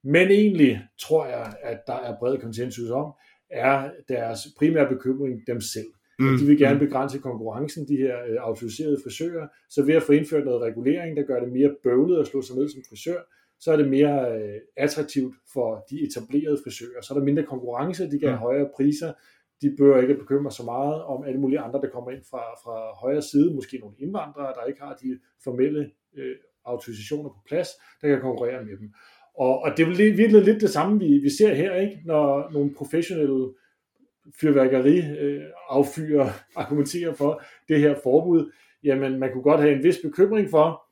Men 0.02 0.28
egentlig 0.30 0.80
tror 0.99 1.26
jeg, 1.26 1.54
at 1.62 1.80
der 1.87 1.95
er 1.95 2.18
bred 2.18 2.38
konsensus 2.38 2.90
om, 2.90 3.12
er 3.50 3.90
deres 4.09 4.40
primære 4.59 4.88
bekymring 4.88 5.47
dem 5.47 5.61
selv. 5.61 5.87
Mm. 6.18 6.38
De 6.38 6.44
vil 6.46 6.58
gerne 6.58 6.78
begrænse 6.78 7.18
konkurrencen, 7.18 7.88
de 7.88 7.96
her 7.96 8.16
øh, 8.28 8.37
autoriserede 8.40 8.98
frisører, 9.04 9.46
så 9.68 9.82
ved 9.84 9.94
at 9.94 10.02
få 10.02 10.12
indført 10.12 10.44
noget 10.44 10.62
regulering, 10.62 11.16
der 11.16 11.22
gør 11.22 11.40
det 11.40 11.52
mere 11.52 11.75
bøvlet 11.82 12.20
at 12.20 12.26
slå 12.26 12.42
sig 12.42 12.56
ned 12.56 12.68
som 12.68 12.82
frisør, 12.88 13.20
så 13.60 13.72
er 13.72 13.76
det 13.76 13.88
mere 13.88 14.38
øh, 14.38 14.60
attraktivt 14.76 15.34
for 15.52 15.84
de 15.90 15.96
etablerede 16.06 16.58
frisører. 16.64 17.00
Så 17.02 17.14
er 17.14 17.18
der 17.18 17.25
mindre 17.25 17.42
konkurrence, 17.42 18.10
de 18.10 18.18
kan 18.18 18.28
have 18.28 18.37
Mm. 18.37 18.46
højere 18.48 18.68
priser, 18.76 19.12
de 19.62 19.75
bør 19.78 20.00
ikke 20.02 20.14
bekymre 20.14 20.50
sig 20.52 20.64
meget 20.64 21.02
om 21.02 21.25
alle 21.25 21.40
mulige 21.40 21.60
andre, 21.60 21.80
der 21.80 21.88
kommer 21.88 22.10
ind 22.10 22.22
fra, 22.30 22.42
fra 22.64 22.76
højre 23.02 23.22
side, 23.22 23.54
måske 23.54 23.78
nogle 23.78 23.96
indvandrere, 23.98 24.54
der 24.54 24.64
ikke 24.64 24.80
har 24.80 24.94
de 25.02 25.18
formelle 25.44 25.90
øh, 26.18 26.37
autorisationer 26.64 27.28
på 27.28 27.40
plads, 27.48 27.68
der 28.02 28.08
kan 28.08 28.20
konkurrere 28.20 28.64
med 28.64 28.76
dem. 28.76 28.88
Og, 29.38 29.62
og 29.62 29.70
det 29.76 29.82
er 29.82 30.16
virkelig 30.16 30.42
lidt 30.42 30.60
det 30.60 30.70
samme, 30.70 30.98
vi, 31.00 31.18
vi 31.18 31.30
ser 31.30 31.54
her, 31.54 31.75
ikke? 31.75 32.02
når 32.04 32.50
nogle 32.52 32.75
professionelle 32.75 33.48
fyrværkeri 34.40 34.99
øh, 35.18 35.42
affyrer 35.68 36.30
argumenterer 36.56 37.12
for 37.14 37.42
det 37.68 37.80
her 37.80 37.94
forbud, 38.02 38.52
jamen 38.85 39.18
man 39.18 39.32
kunne 39.32 39.42
godt 39.42 39.61
have 39.61 39.76
en 39.76 39.82
vis 39.82 39.99
bekymring 40.02 40.50
for, 40.50 40.82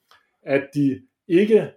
at 0.42 0.68
de 0.74 1.00
ikke 1.28 1.70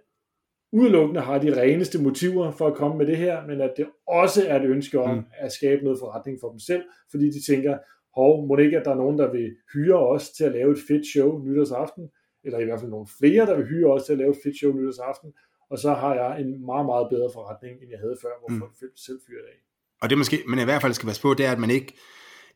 udelukkende 0.72 1.20
har 1.20 1.38
de 1.38 1.60
reneste 1.60 2.02
motiver 2.02 2.50
for 2.50 2.66
at 2.66 2.74
komme 2.74 2.98
med 2.98 3.06
det 3.06 3.16
her, 3.16 3.46
men 3.46 3.60
at 3.60 3.72
det 3.76 3.86
også 4.06 4.48
er 4.48 4.60
et 4.60 4.64
ønske 4.64 5.00
om 5.00 5.16
mm. 5.16 5.24
at 5.38 5.52
skabe 5.52 5.84
noget 5.84 5.98
forretning 5.98 6.38
for 6.40 6.50
dem 6.50 6.58
selv, 6.58 6.82
fordi 7.10 7.30
de 7.30 7.42
tænker, 7.42 7.78
hov, 8.14 8.46
må 8.46 8.56
det 8.56 8.64
ikke, 8.64 8.78
at 8.78 8.84
der 8.84 8.90
er 8.90 8.96
nogen, 8.96 9.18
der 9.18 9.32
vil 9.32 9.56
hyre 9.72 9.98
os 10.08 10.30
til 10.30 10.44
at 10.44 10.52
lave 10.52 10.72
et 10.72 10.78
fedt 10.88 11.06
show 11.06 11.44
nytårsaften, 11.44 12.10
eller 12.44 12.58
i 12.58 12.64
hvert 12.64 12.80
fald 12.80 12.90
nogle 12.90 13.06
flere, 13.18 13.46
der 13.46 13.56
vil 13.56 13.66
hyre 13.66 13.92
os 13.92 14.04
til 14.04 14.12
at 14.12 14.18
lave 14.18 14.30
et 14.30 14.38
fedt 14.44 14.56
show 14.56 14.72
nytårsaften, 14.72 15.32
og 15.70 15.78
så 15.78 15.92
har 15.92 16.14
jeg 16.14 16.40
en 16.40 16.66
meget, 16.66 16.86
meget 16.86 17.08
bedre 17.10 17.30
forretning, 17.32 17.82
end 17.82 17.90
jeg 17.90 17.98
havde 17.98 18.16
før, 18.22 18.34
hvor 18.40 18.48
mm. 18.48 18.58
folk 18.60 18.72
selv 18.96 19.20
fyrer 19.26 19.46
af. 19.52 19.69
Og 20.02 20.10
det 20.10 20.18
måske, 20.18 20.42
men 20.48 20.58
i 20.58 20.64
hvert 20.64 20.82
fald 20.82 20.94
skal 20.94 21.06
passe 21.06 21.22
på, 21.22 21.34
det 21.34 21.46
er, 21.46 21.52
at 21.52 21.58
man 21.58 21.70
ikke 21.70 21.94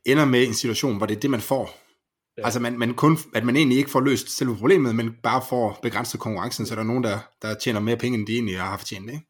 ender 0.06 0.24
med 0.24 0.46
en 0.46 0.54
situation, 0.54 0.96
hvor 0.96 1.06
det 1.06 1.16
er 1.16 1.20
det, 1.20 1.30
man 1.30 1.40
får. 1.40 1.70
Ja. 2.38 2.44
Altså, 2.44 2.60
man, 2.60 2.78
man 2.78 2.94
kun, 2.94 3.16
at 3.34 3.44
man 3.44 3.56
egentlig 3.56 3.78
ikke 3.78 3.90
får 3.90 4.00
løst 4.00 4.38
selve 4.38 4.56
problemet, 4.56 4.94
men 4.94 5.16
bare 5.22 5.42
får 5.48 5.78
begrænset 5.82 6.20
konkurrencen, 6.20 6.66
så 6.66 6.74
der 6.74 6.80
er 6.80 6.84
nogen, 6.84 7.04
der, 7.04 7.18
der 7.42 7.54
tjener 7.54 7.80
mere 7.80 7.96
penge, 7.96 8.18
end 8.18 8.26
de 8.26 8.32
egentlig 8.32 8.60
har 8.60 8.78
fortjent, 8.78 9.10
ikke? 9.10 9.26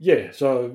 Ja, 0.00 0.32
så 0.32 0.70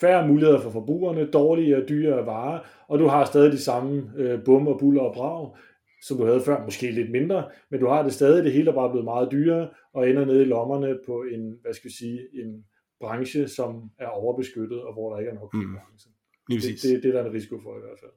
færre 0.00 0.28
muligheder 0.28 0.60
for 0.60 0.70
forbrugerne, 0.70 1.30
dårlige 1.30 1.76
og 1.76 1.88
dyre 1.88 2.26
varer, 2.26 2.60
og 2.88 2.98
du 2.98 3.06
har 3.06 3.24
stadig 3.24 3.52
de 3.52 3.62
samme 3.62 4.12
øh, 4.16 4.44
bum 4.44 4.66
og 4.68 4.78
buller 4.78 5.02
og 5.02 5.14
brag, 5.14 5.56
som 6.02 6.16
du 6.16 6.26
havde 6.26 6.42
før, 6.42 6.64
måske 6.64 6.90
lidt 6.90 7.10
mindre, 7.10 7.44
men 7.70 7.80
du 7.80 7.86
har 7.86 8.02
det 8.02 8.12
stadig, 8.12 8.44
det 8.44 8.52
hele 8.52 8.70
er 8.70 8.74
bare 8.74 8.90
blevet 8.90 9.04
meget 9.04 9.28
dyrere, 9.32 9.68
og 9.94 10.10
ender 10.10 10.24
nede 10.24 10.42
i 10.42 10.44
lommerne 10.44 10.98
på 11.06 11.24
en, 11.32 11.54
hvad 11.62 11.74
skal 11.74 11.90
vi 11.90 11.94
sige, 11.94 12.20
en 12.34 12.64
branche, 13.00 13.48
som 13.48 13.90
er 13.98 14.06
overbeskyttet, 14.06 14.82
og 14.82 14.92
hvor 14.92 15.12
der 15.12 15.18
ikke 15.18 15.30
er 15.30 15.34
nok 15.34 15.54
mm. 15.54 15.60
konkurrence. 15.60 16.08
Mm. 16.08 16.56
Det, 16.56 16.82
det, 16.82 17.02
det 17.02 17.08
er 17.08 17.22
der 17.22 17.28
en 17.28 17.34
risiko 17.34 17.60
for 17.62 17.76
i 17.76 17.80
hvert 17.80 17.98
fald. 18.00 18.10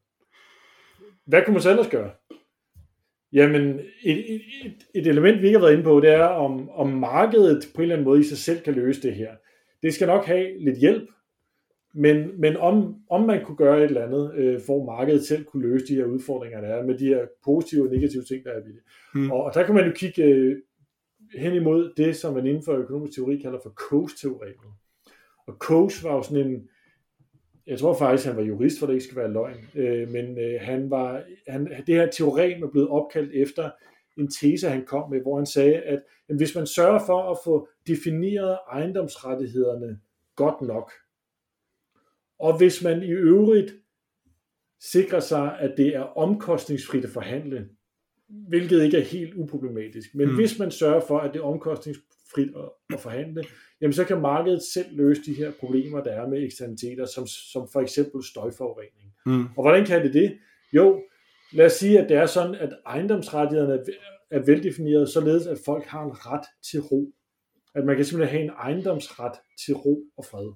Hvad 1.25 1.41
kunne 1.45 1.53
man 1.53 1.61
så 1.61 1.69
ellers 1.69 1.89
gøre? 1.89 2.11
Jamen, 3.33 3.79
et, 4.03 4.35
et, 4.35 4.41
et 4.95 5.07
element, 5.07 5.41
vi 5.41 5.47
ikke 5.47 5.59
har 5.59 5.65
været 5.65 5.73
inde 5.73 5.83
på, 5.83 5.99
det 5.99 6.09
er, 6.09 6.25
om, 6.25 6.69
om 6.69 6.89
markedet 6.89 7.67
på 7.75 7.81
en 7.81 7.81
eller 7.81 7.95
anden 7.95 8.05
måde 8.05 8.19
i 8.19 8.23
sig 8.23 8.37
selv 8.37 8.61
kan 8.61 8.73
løse 8.73 9.01
det 9.01 9.15
her. 9.15 9.31
Det 9.81 9.93
skal 9.93 10.07
nok 10.07 10.25
have 10.25 10.63
lidt 10.63 10.77
hjælp, 10.77 11.09
men, 11.93 12.41
men 12.41 12.57
om, 12.57 12.95
om 13.09 13.25
man 13.25 13.45
kunne 13.45 13.57
gøre 13.57 13.77
et 13.77 13.83
eller 13.83 14.05
andet, 14.05 14.33
øh, 14.35 14.61
for 14.65 14.85
markedet 14.85 15.25
selv 15.25 15.43
kunne 15.43 15.69
løse 15.69 15.87
de 15.87 15.95
her 15.95 16.05
udfordringer, 16.05 16.61
der 16.61 16.67
er 16.67 16.83
med 16.83 16.97
de 16.97 17.05
her 17.05 17.25
positive 17.45 17.87
og 17.87 17.93
negative 17.93 18.23
ting, 18.23 18.43
der 18.43 18.51
er 18.51 18.63
ved 18.63 18.73
det. 18.73 18.81
Hmm. 19.13 19.31
Og, 19.31 19.43
og 19.43 19.53
der 19.53 19.63
kan 19.63 19.75
man 19.75 19.85
jo 19.85 19.91
kigge 19.95 20.23
øh, 20.23 20.57
hen 21.35 21.53
imod 21.53 21.93
det, 21.97 22.15
som 22.15 22.33
man 22.33 22.47
inden 22.47 22.63
for 22.63 22.73
økonomisk 22.73 23.15
teori 23.15 23.37
kalder 23.37 23.59
for 23.63 23.69
Coase-teoremet. 23.69 24.73
Og 25.47 25.53
Coase 25.53 26.03
var 26.03 26.15
jo 26.15 26.23
sådan 26.23 26.47
en, 26.47 26.69
jeg 27.67 27.79
tror 27.79 27.93
faktisk, 27.93 28.27
han 28.27 28.37
var 28.37 28.43
jurist, 28.43 28.79
for 28.79 28.85
det 28.85 28.93
ikke 28.93 29.05
skal 29.05 29.17
være 29.17 29.33
løgn, 29.33 29.65
øh, 29.75 30.09
men 30.09 30.39
øh, 30.39 30.61
han 30.61 30.89
var, 30.89 31.23
han, 31.47 31.83
det 31.87 31.95
her 31.95 32.11
teorem 32.11 32.63
er 32.63 32.71
blevet 32.71 32.89
opkaldt 32.89 33.31
efter 33.33 33.71
en 34.17 34.31
tese, 34.31 34.69
han 34.69 34.85
kom 34.85 35.09
med, 35.09 35.21
hvor 35.21 35.37
han 35.37 35.45
sagde, 35.45 35.75
at 35.75 36.03
jamen, 36.29 36.37
hvis 36.37 36.55
man 36.55 36.67
sørger 36.67 36.99
for 37.05 37.31
at 37.31 37.37
få 37.43 37.67
defineret 37.87 38.59
ejendomsrettighederne 38.71 39.99
godt 40.35 40.61
nok, 40.61 40.91
og 42.39 42.57
hvis 42.57 42.83
man 42.83 43.03
i 43.03 43.11
øvrigt 43.11 43.73
sikrer 44.79 45.19
sig, 45.19 45.59
at 45.59 45.73
det 45.77 45.95
er 45.95 46.01
omkostningsfrit 46.01 47.05
at 47.05 47.11
forhandle, 47.11 47.69
hvilket 48.47 48.83
ikke 48.83 48.97
er 48.97 49.01
helt 49.01 49.33
uproblematisk, 49.33 50.15
men 50.15 50.29
mm. 50.29 50.35
hvis 50.35 50.59
man 50.59 50.71
sørger 50.71 51.01
for, 51.07 51.19
at 51.19 51.33
det 51.33 51.39
er 51.39 51.43
omkostningsfrit 51.43 52.49
at, 52.55 52.69
at 52.93 52.99
forhandle, 52.99 53.43
jamen 53.81 53.93
så 53.93 54.03
kan 54.03 54.21
markedet 54.21 54.61
selv 54.73 54.87
løse 54.91 55.21
de 55.25 55.33
her 55.33 55.51
problemer, 55.59 56.03
der 56.03 56.11
er 56.11 56.27
med 56.27 56.43
eksternaliteter, 56.43 57.05
som, 57.05 57.27
som 57.27 57.67
for 57.73 57.81
eksempel 57.81 58.23
støjforurening. 58.23 59.13
Mm. 59.25 59.45
Og 59.57 59.63
hvordan 59.63 59.85
kan 59.85 60.03
det 60.03 60.13
det? 60.13 60.37
Jo, 60.73 61.01
lad 61.53 61.65
os 61.65 61.73
sige, 61.73 61.99
at 61.99 62.09
det 62.09 62.17
er 62.17 62.25
sådan, 62.25 62.55
at 62.55 62.73
ejendomsrettighederne 62.85 63.83
er 64.31 64.39
veldefineret, 64.39 65.09
således 65.09 65.47
at 65.47 65.57
folk 65.65 65.85
har 65.85 66.03
en 66.03 66.11
ret 66.11 66.45
til 66.71 66.79
ro. 66.79 67.13
At 67.75 67.85
man 67.85 67.95
kan 67.95 68.05
simpelthen 68.05 68.37
have 68.37 68.43
en 68.43 68.57
ejendomsret 68.57 69.33
til 69.65 69.75
ro 69.75 70.03
og 70.17 70.25
fred. 70.25 70.51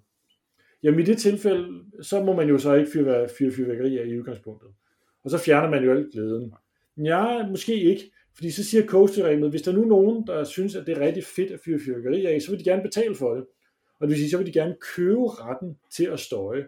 Jamen 0.84 1.00
i 1.00 1.04
det 1.04 1.18
tilfælde, 1.18 1.84
så 2.02 2.24
må 2.24 2.36
man 2.36 2.50
jo 2.50 2.58
så 2.58 2.74
ikke 2.74 2.92
fyre, 2.92 3.28
fyrværkeri 3.38 3.98
af 3.98 4.06
i 4.06 4.20
udgangspunktet. 4.20 4.70
Og 5.24 5.32
så 5.32 5.38
fjerner 5.38 5.70
man 5.70 5.84
jo 5.84 5.92
alt 5.92 6.12
glæden. 6.12 6.54
Ja, 6.98 7.48
måske 7.48 7.82
ikke. 7.82 8.12
Fordi 8.36 8.52
så 8.52 8.64
siger 8.64 8.86
coach 8.86 9.22
hvis 9.50 9.62
der 9.62 9.72
er 9.72 9.76
nu 9.76 9.86
nogen, 9.86 10.28
der 10.28 10.44
synes, 10.44 10.76
at 10.76 10.88
det 10.88 10.98
er 10.98 11.02
rigtig 11.02 11.24
fedt 11.24 11.52
at 11.52 11.60
fyre 11.66 11.80
fyrværkeri 11.80 12.26
af, 12.26 12.42
så 12.42 12.52
vil 12.52 12.60
de 12.60 12.64
gerne 12.64 12.82
betale 12.82 13.16
for 13.16 13.34
det. 13.34 13.46
Og 14.00 14.08
det 14.08 14.10
vil 14.10 14.18
sige, 14.18 14.30
så 14.30 14.38
vil 14.38 14.48
de 14.48 14.52
gerne 14.52 14.76
købe 14.96 15.28
retten 15.28 15.78
til 15.96 16.06
at 16.06 16.20
støje. 16.20 16.66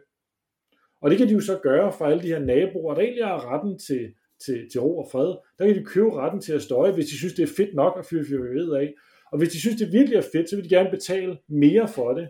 Og 1.01 1.09
det 1.09 1.17
kan 1.17 1.27
de 1.27 1.33
jo 1.33 1.39
så 1.39 1.59
gøre 1.63 1.93
for 1.97 2.05
alle 2.05 2.23
de 2.23 2.27
her 2.27 2.39
naboer, 2.39 2.93
der 2.93 3.01
egentlig 3.01 3.25
har 3.25 3.53
retten 3.53 3.79
til, 3.79 4.13
til, 4.45 4.69
til 4.71 4.81
ro 4.81 4.97
og 4.97 5.07
fred. 5.11 5.35
Der 5.59 5.65
kan 5.65 5.75
de 5.75 5.85
købe 5.85 6.13
retten 6.15 6.41
til 6.41 6.53
at 6.53 6.61
støje, 6.61 6.91
hvis 6.91 7.05
de 7.05 7.17
synes, 7.17 7.33
det 7.33 7.43
er 7.43 7.53
fedt 7.57 7.75
nok 7.75 7.99
at 7.99 8.05
fyre 8.05 8.25
fyrværkeriet 8.25 8.75
af. 8.75 8.93
Og 9.31 9.37
hvis 9.37 9.49
de 9.49 9.59
synes, 9.59 9.77
det 9.77 9.91
virkelig 9.91 10.17
er 10.17 10.29
fedt, 10.31 10.49
så 10.49 10.55
vil 10.55 10.65
de 10.65 10.75
gerne 10.75 10.89
betale 10.89 11.37
mere 11.47 11.87
for 11.87 12.13
det, 12.13 12.29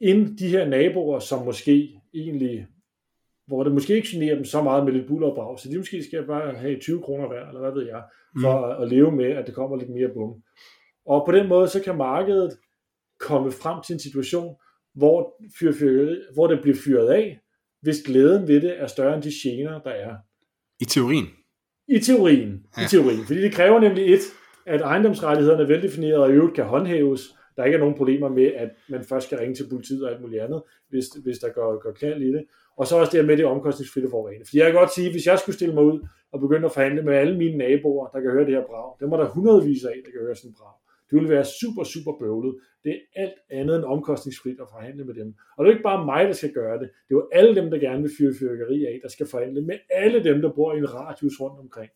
end 0.00 0.38
de 0.38 0.48
her 0.48 0.68
naboer, 0.68 1.18
som 1.18 1.44
måske 1.44 2.00
egentlig, 2.14 2.66
hvor 3.46 3.64
det 3.64 3.72
måske 3.72 3.94
ikke 3.94 4.08
generer 4.10 4.34
dem 4.34 4.44
så 4.44 4.62
meget 4.62 4.84
med 4.84 4.92
lidt 4.92 5.06
buller 5.08 5.28
og 5.28 5.34
brag, 5.34 5.58
så 5.58 5.68
de 5.68 5.78
måske 5.78 6.04
skal 6.04 6.26
bare 6.26 6.54
have 6.54 6.80
20 6.80 7.02
kroner 7.02 7.28
hver, 7.28 7.48
eller 7.48 7.60
hvad 7.60 7.72
ved 7.72 7.86
jeg, 7.86 8.02
for 8.40 8.58
mm. 8.58 8.64
at, 8.64 8.82
at 8.82 8.88
leve 8.88 9.12
med, 9.12 9.30
at 9.30 9.46
det 9.46 9.54
kommer 9.54 9.76
lidt 9.76 9.90
mere 9.90 10.08
bum. 10.14 10.42
Og 11.06 11.22
på 11.26 11.32
den 11.32 11.48
måde, 11.48 11.68
så 11.68 11.82
kan 11.82 11.96
markedet 11.96 12.56
komme 13.20 13.52
frem 13.52 13.82
til 13.86 13.92
en 13.92 14.00
situation, 14.00 14.56
hvor, 14.94 15.42
fyr, 15.58 15.72
fyr, 15.72 16.16
hvor 16.34 16.46
det 16.46 16.58
bliver 16.62 16.76
fyret 16.84 17.08
af, 17.08 17.38
hvis 17.82 18.02
glæden 18.06 18.48
ved 18.48 18.60
det 18.60 18.80
er 18.80 18.86
større 18.86 19.14
end 19.14 19.22
de 19.22 19.30
gener, 19.42 19.80
der 19.80 19.90
er. 19.90 20.14
I 20.80 20.84
teorien? 20.84 21.26
I 21.88 21.98
teorien. 21.98 22.62
Ja. 22.76 22.84
I 22.84 22.88
teorien. 22.88 23.24
Fordi 23.26 23.42
det 23.42 23.52
kræver 23.52 23.80
nemlig 23.80 24.14
et, 24.14 24.20
at 24.66 24.80
ejendomsrettighederne 24.80 25.62
er 25.62 25.66
veldefineret 25.66 26.16
og 26.16 26.30
i 26.30 26.32
øvrigt 26.32 26.54
kan 26.54 26.64
håndhæves, 26.64 27.20
der 27.56 27.64
ikke 27.64 27.76
er 27.76 27.80
nogen 27.80 27.94
problemer 27.94 28.28
med, 28.28 28.52
at 28.56 28.70
man 28.88 29.04
først 29.04 29.26
skal 29.26 29.38
ringe 29.38 29.54
til 29.54 29.68
politiet 29.68 30.04
og 30.04 30.10
alt 30.10 30.20
muligt 30.20 30.42
andet, 30.42 30.62
hvis, 30.88 31.06
hvis 31.24 31.38
der 31.38 31.48
går, 31.48 31.82
går 31.82 31.92
knald 31.92 32.22
i 32.22 32.32
det. 32.32 32.44
Og 32.76 32.86
så 32.86 32.96
også 32.96 33.16
det 33.16 33.24
med 33.24 33.36
det 33.36 33.44
omkostningsfri 33.44 34.00
forurening. 34.10 34.46
Fordi 34.46 34.58
jeg 34.58 34.66
kan 34.66 34.80
godt 34.80 34.94
sige, 34.94 35.10
hvis 35.10 35.26
jeg 35.26 35.38
skulle 35.38 35.56
stille 35.56 35.74
mig 35.74 35.84
ud 35.84 36.06
og 36.32 36.40
begynde 36.40 36.64
at 36.64 36.72
forhandle 36.72 37.02
med 37.02 37.14
alle 37.14 37.38
mine 37.38 37.56
naboer, 37.56 38.06
der 38.06 38.20
kan 38.20 38.30
høre 38.30 38.44
det 38.44 38.54
her 38.54 38.66
brag, 38.66 38.96
det 38.98 39.12
er 39.12 39.16
der 39.16 39.28
hundredvis 39.28 39.84
af, 39.84 39.96
der 40.04 40.10
kan 40.10 40.20
høre 40.20 40.36
sådan 40.36 40.50
en 40.50 40.54
brag. 40.58 40.74
Det 41.10 41.14
ville 41.16 41.34
være 41.34 41.44
super, 41.60 41.84
super 41.84 42.12
bøvlet. 42.20 42.54
Det 42.84 42.92
er 42.92 43.22
alt 43.22 43.38
andet 43.50 43.76
end 43.76 43.84
omkostningsfrit 43.84 44.60
at 44.60 44.68
forhandle 44.70 45.04
med 45.04 45.14
dem. 45.14 45.34
Og 45.56 45.64
det 45.64 45.70
er 45.70 45.74
ikke 45.74 45.88
bare 45.90 46.04
mig, 46.04 46.26
der 46.26 46.32
skal 46.32 46.52
gøre 46.52 46.78
det. 46.78 46.88
Det 47.06 47.14
er 47.14 47.20
jo 47.20 47.28
alle 47.32 47.54
dem, 47.54 47.70
der 47.70 47.78
gerne 47.78 48.02
vil 48.02 48.12
fyre 48.18 48.34
fyrkeri 48.40 48.84
af, 48.86 48.98
der 49.02 49.08
skal 49.08 49.26
forhandle 49.26 49.60
med 49.60 49.78
alle 49.90 50.24
dem, 50.24 50.42
der 50.42 50.50
bor 50.52 50.74
i 50.74 50.78
en 50.78 50.94
radius 50.94 51.40
rundt 51.40 51.60
omkring. 51.60 51.90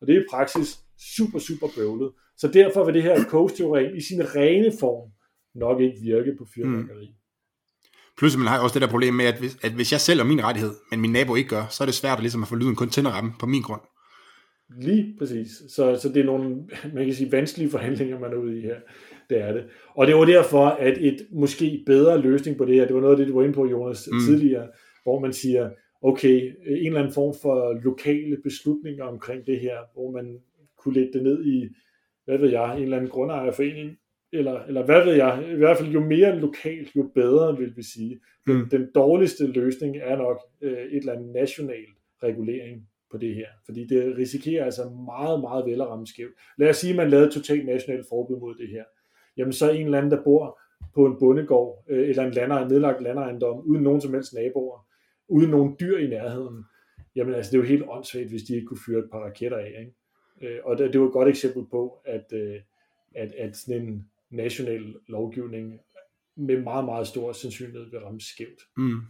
Og 0.00 0.06
det 0.06 0.16
er 0.16 0.20
i 0.20 0.24
praksis 0.30 0.68
super, 1.16 1.38
super 1.38 1.66
bøvlet. 1.76 2.12
Så 2.36 2.48
derfor 2.48 2.84
vil 2.84 2.94
det 2.94 3.02
her 3.02 3.24
coach-teorem 3.24 3.96
i 3.96 4.00
sin 4.00 4.34
rene 4.36 4.72
form 4.80 5.10
nok 5.54 5.80
ikke 5.80 6.00
virke 6.02 6.32
på 6.38 6.46
fyrværkeri. 6.54 7.06
Mm. 7.06 7.16
Plus 8.18 8.36
man 8.36 8.46
har 8.46 8.58
også 8.62 8.74
det 8.74 8.82
der 8.82 8.88
problem 8.88 9.14
med, 9.14 9.24
at 9.24 9.38
hvis, 9.38 9.58
at 9.62 9.72
hvis 9.72 9.92
jeg 9.92 10.00
sælger 10.00 10.24
min 10.24 10.44
rettighed, 10.44 10.70
men 10.90 11.00
min 11.00 11.12
nabo 11.12 11.34
ikke 11.34 11.50
gør, 11.50 11.66
så 11.70 11.84
er 11.84 11.86
det 11.86 11.94
svært 11.94 12.18
at, 12.18 12.22
ligesom 12.22 12.42
at 12.42 12.48
få 12.48 12.56
lyden 12.56 12.76
kun 12.76 12.88
tænderamme 12.88 13.32
på 13.40 13.46
min 13.46 13.62
grund. 13.62 13.80
Lige 14.80 15.14
præcis. 15.18 15.48
Så, 15.68 15.98
så 16.02 16.08
det 16.08 16.16
er 16.16 16.24
nogle, 16.24 16.56
man 16.94 17.04
kan 17.04 17.14
sige, 17.14 17.32
vanskelige 17.32 17.70
forhandlinger, 17.70 18.18
man 18.18 18.32
er 18.32 18.36
ude 18.36 18.58
i 18.58 18.60
her. 18.60 18.76
Det 19.30 19.40
er 19.40 19.52
det. 19.52 19.64
Og 19.96 20.06
det 20.06 20.14
var 20.16 20.24
derfor, 20.24 20.66
at 20.66 20.98
et 21.00 21.26
måske 21.32 21.82
bedre 21.86 22.20
løsning 22.20 22.58
på 22.58 22.64
det 22.64 22.74
her, 22.74 22.86
det 22.86 22.94
var 22.94 23.00
noget 23.00 23.14
af 23.14 23.18
det, 23.18 23.28
du 23.28 23.34
var 23.34 23.42
inde 23.42 23.54
på, 23.54 23.66
Jonas, 23.66 24.08
mm. 24.12 24.18
tidligere, 24.20 24.68
hvor 25.02 25.20
man 25.20 25.32
siger, 25.32 25.70
okay, 26.02 26.52
en 26.66 26.86
eller 26.86 27.00
anden 27.00 27.14
form 27.14 27.34
for 27.42 27.80
lokale 27.84 28.36
beslutninger 28.42 29.04
omkring 29.04 29.46
det 29.46 29.60
her, 29.60 29.76
hvor 29.94 30.10
man 30.10 30.38
kunne 30.78 30.94
lægge 30.94 31.12
det 31.12 31.22
ned 31.22 31.44
i, 31.44 31.68
hvad 32.24 32.38
ved 32.38 32.50
jeg, 32.50 32.76
en 32.76 32.82
eller 32.82 32.96
anden 32.96 33.10
grundejerforening, 33.10 33.96
eller, 34.32 34.62
eller 34.62 34.84
hvad 34.84 35.04
ved 35.04 35.14
jeg, 35.14 35.44
i 35.52 35.56
hvert 35.56 35.78
fald 35.78 35.88
jo 35.88 36.00
mere 36.00 36.38
lokalt, 36.38 36.96
jo 36.96 37.10
bedre, 37.14 37.58
vil 37.58 37.76
vi 37.76 37.82
sige. 37.82 38.20
Den, 38.46 38.56
mm. 38.56 38.68
den 38.68 38.88
dårligste 38.94 39.46
løsning 39.46 39.96
er 39.96 40.16
nok 40.16 40.40
øh, 40.62 40.72
et 40.72 40.96
eller 40.96 41.12
andet 41.12 41.32
national 41.32 41.84
regulering 42.22 42.88
på 43.10 43.18
det 43.18 43.34
her, 43.34 43.46
fordi 43.64 43.86
det 43.86 44.16
risikerer 44.16 44.64
altså 44.64 44.82
meget, 44.88 45.40
meget 45.40 45.66
vel 45.66 45.80
at 45.80 45.88
ramme 45.88 46.06
skævt. 46.06 46.32
Lad 46.58 46.68
os 46.68 46.76
sige, 46.76 46.90
at 46.90 46.96
man 46.96 47.10
lavede 47.10 47.26
et 47.26 47.32
totalt 47.32 47.66
nationalt 47.66 48.06
forbud 48.08 48.40
mod 48.40 48.54
det 48.54 48.68
her. 48.68 48.84
Jamen 49.36 49.52
så 49.52 49.70
en 49.70 49.84
eller 49.84 49.98
anden, 49.98 50.10
der 50.10 50.24
bor 50.24 50.60
på 50.94 51.06
en 51.06 51.16
bondegård, 51.18 51.84
øh, 51.88 52.08
eller 52.08 52.24
en 52.24 52.32
lander, 52.32 52.68
nedlagt 52.68 53.02
landejendom, 53.02 53.60
uden 53.66 53.82
nogen 53.82 54.00
som 54.00 54.14
helst 54.14 54.34
naboer, 54.34 54.86
uden 55.28 55.50
nogen 55.50 55.76
dyr 55.80 55.98
i 55.98 56.06
nærheden, 56.06 56.64
jamen 57.16 57.34
altså 57.34 57.50
det 57.50 57.56
er 57.56 57.62
jo 57.62 57.68
helt 57.68 57.84
åndssvagt, 57.88 58.28
hvis 58.30 58.42
de 58.42 58.54
ikke 58.54 58.66
kunne 58.66 58.84
fyre 58.86 58.98
et 58.98 59.10
par 59.12 59.18
raketter 59.18 59.58
af. 59.58 59.72
Ikke? 59.80 59.92
Øh, 60.42 60.58
og 60.64 60.78
det, 60.78 60.92
det 60.92 61.00
var 61.00 61.06
et 61.06 61.12
godt 61.12 61.28
eksempel 61.28 61.64
på, 61.70 61.98
at, 62.04 62.24
øh, 62.32 62.60
at, 63.14 63.32
at 63.38 63.56
sådan 63.56 63.82
en 63.82 64.06
national 64.30 64.94
lovgivning 65.08 65.80
med 66.36 66.62
meget, 66.62 66.84
meget 66.84 67.06
stor 67.06 67.32
sandsynlighed 67.32 67.90
vil 67.90 68.00
ramme 68.00 68.20
skævt. 68.20 68.62
Mm. 68.76 69.00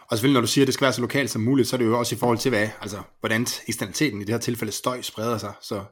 Og 0.00 0.16
selvfølgelig, 0.16 0.34
når 0.34 0.40
du 0.40 0.46
siger, 0.46 0.64
at 0.64 0.66
det 0.66 0.74
skal 0.74 0.84
være 0.84 0.92
så 0.92 1.00
lokalt 1.00 1.30
som 1.30 1.42
muligt, 1.42 1.68
så 1.68 1.76
er 1.76 1.78
det 1.78 1.86
jo 1.86 1.98
også 1.98 2.14
i 2.14 2.18
forhold 2.18 2.38
til, 2.38 2.48
hvad, 2.48 2.68
altså, 2.80 3.02
hvordan 3.20 3.40
eksternaliteten 3.40 4.20
i 4.20 4.24
det 4.24 4.34
her 4.34 4.38
tilfælde 4.38 4.72
støj 4.72 5.00
spreder 5.02 5.38
sig. 5.38 5.52
Så 5.62 5.84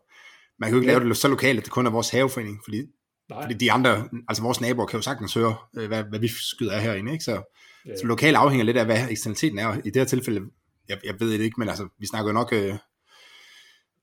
man 0.58 0.68
kan 0.68 0.76
jo 0.76 0.80
ikke 0.80 0.92
ja. 0.92 0.98
lave 0.98 1.08
det 1.08 1.16
så 1.16 1.28
lokalt, 1.28 1.58
at 1.58 1.64
det 1.64 1.72
kun 1.72 1.86
er 1.86 1.90
vores 1.90 2.10
haveforening, 2.10 2.60
fordi 2.64 2.82
Nej. 3.30 3.42
Fordi 3.42 3.54
de 3.54 3.72
andre, 3.72 4.08
altså 4.28 4.42
vores 4.42 4.60
naboer 4.60 4.86
kan 4.86 4.98
jo 4.98 5.02
sagtens 5.02 5.34
høre, 5.34 5.56
øh, 5.76 5.88
hvad, 5.88 6.04
hvad 6.04 6.18
vi 6.18 6.28
skyder 6.28 6.72
af 6.72 6.82
herinde, 6.82 7.12
ikke? 7.12 7.24
Så, 7.24 7.42
ja. 7.86 7.96
så 7.96 8.06
lokalt 8.06 8.36
afhænger 8.36 8.64
lidt 8.64 8.76
af, 8.76 8.84
hvad 8.84 9.08
eksternaliteten 9.10 9.58
er. 9.58 9.74
I 9.74 9.90
det 9.90 9.96
her 9.96 10.04
tilfælde, 10.04 10.40
jeg, 10.88 10.98
jeg 11.04 11.20
ved 11.20 11.32
det 11.32 11.40
ikke, 11.40 11.60
men 11.60 11.68
altså, 11.68 11.88
vi 11.98 12.06
snakker 12.06 12.30
jo 12.30 12.32
nok 12.32 12.52
øh, 12.52 12.74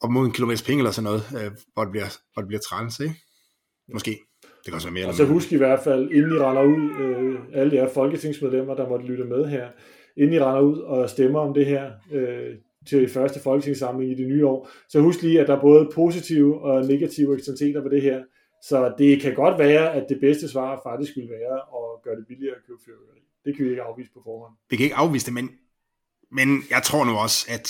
op 0.04 0.12
mod 0.12 0.26
en 0.26 0.32
kilometers 0.32 0.62
penge 0.62 0.80
eller 0.80 0.92
sådan 0.92 1.04
noget, 1.04 1.24
øh, 1.38 1.52
hvor, 1.74 1.84
det 1.84 1.92
bliver, 1.92 2.10
hvor 2.34 2.42
det 2.42 2.48
bliver 2.48 2.62
træls, 2.62 3.00
ikke? 3.00 3.16
Måske. 3.94 4.20
Det 4.42 4.66
kan 4.66 4.74
også 4.74 4.88
være 4.88 4.94
mere. 4.94 5.08
Og 5.08 5.14
så 5.14 5.26
husk 5.26 5.52
i 5.52 5.58
hvert 5.58 5.80
fald, 5.80 6.12
inden 6.12 6.32
I 6.32 6.40
render 6.40 6.64
ud, 6.64 6.84
øh, 7.04 7.40
alle 7.54 7.76
jer 7.76 7.90
folketingsmedlemmer, 7.90 8.76
der 8.76 8.90
måtte 8.90 9.06
lytte 9.06 9.24
med 9.24 9.46
her, 9.46 9.68
inden 10.18 10.34
I 10.34 10.40
render 10.40 10.62
ud 10.62 10.78
og 10.78 11.10
stemmer 11.10 11.40
om 11.40 11.54
det 11.54 11.66
her 11.66 11.92
øh, 12.12 12.56
til 12.90 13.10
første 13.10 13.40
folketingssamling 13.40 14.12
i 14.12 14.16
det 14.16 14.28
nye 14.28 14.48
år, 14.48 14.70
så 14.90 15.00
husk 15.00 15.22
lige, 15.22 15.42
at 15.42 15.48
der 15.48 15.56
er 15.58 15.62
både 15.62 15.90
positive 15.96 16.62
og 16.62 16.86
negative 16.86 17.36
eksternaliteter 17.36 17.82
på 17.82 17.90
det 17.90 18.02
her. 18.02 18.24
Så 18.64 18.94
det 18.98 19.22
kan 19.22 19.34
godt 19.36 19.60
være, 19.60 19.94
at 19.94 20.06
det 20.10 20.20
bedste 20.22 20.50
svar 20.50 20.82
faktisk 20.84 21.16
vil 21.16 21.30
være 21.30 21.56
at 21.56 22.04
gøre 22.04 22.16
det 22.16 22.26
billigere 22.28 22.56
at 22.56 22.62
købe 22.68 22.80
fyrværkeri. 22.86 23.22
Det 23.46 23.56
kan 23.56 23.66
vi 23.66 23.70
ikke 23.70 23.82
afvise 23.82 24.12
på 24.14 24.22
forhånd. 24.24 24.54
Vi 24.70 24.76
kan 24.76 24.84
ikke 24.84 24.96
afvise 24.96 25.26
det, 25.26 25.34
men, 25.34 25.50
men 26.32 26.64
jeg 26.70 26.82
tror 26.84 27.06
nu 27.06 27.12
også, 27.12 27.40
at 27.50 27.68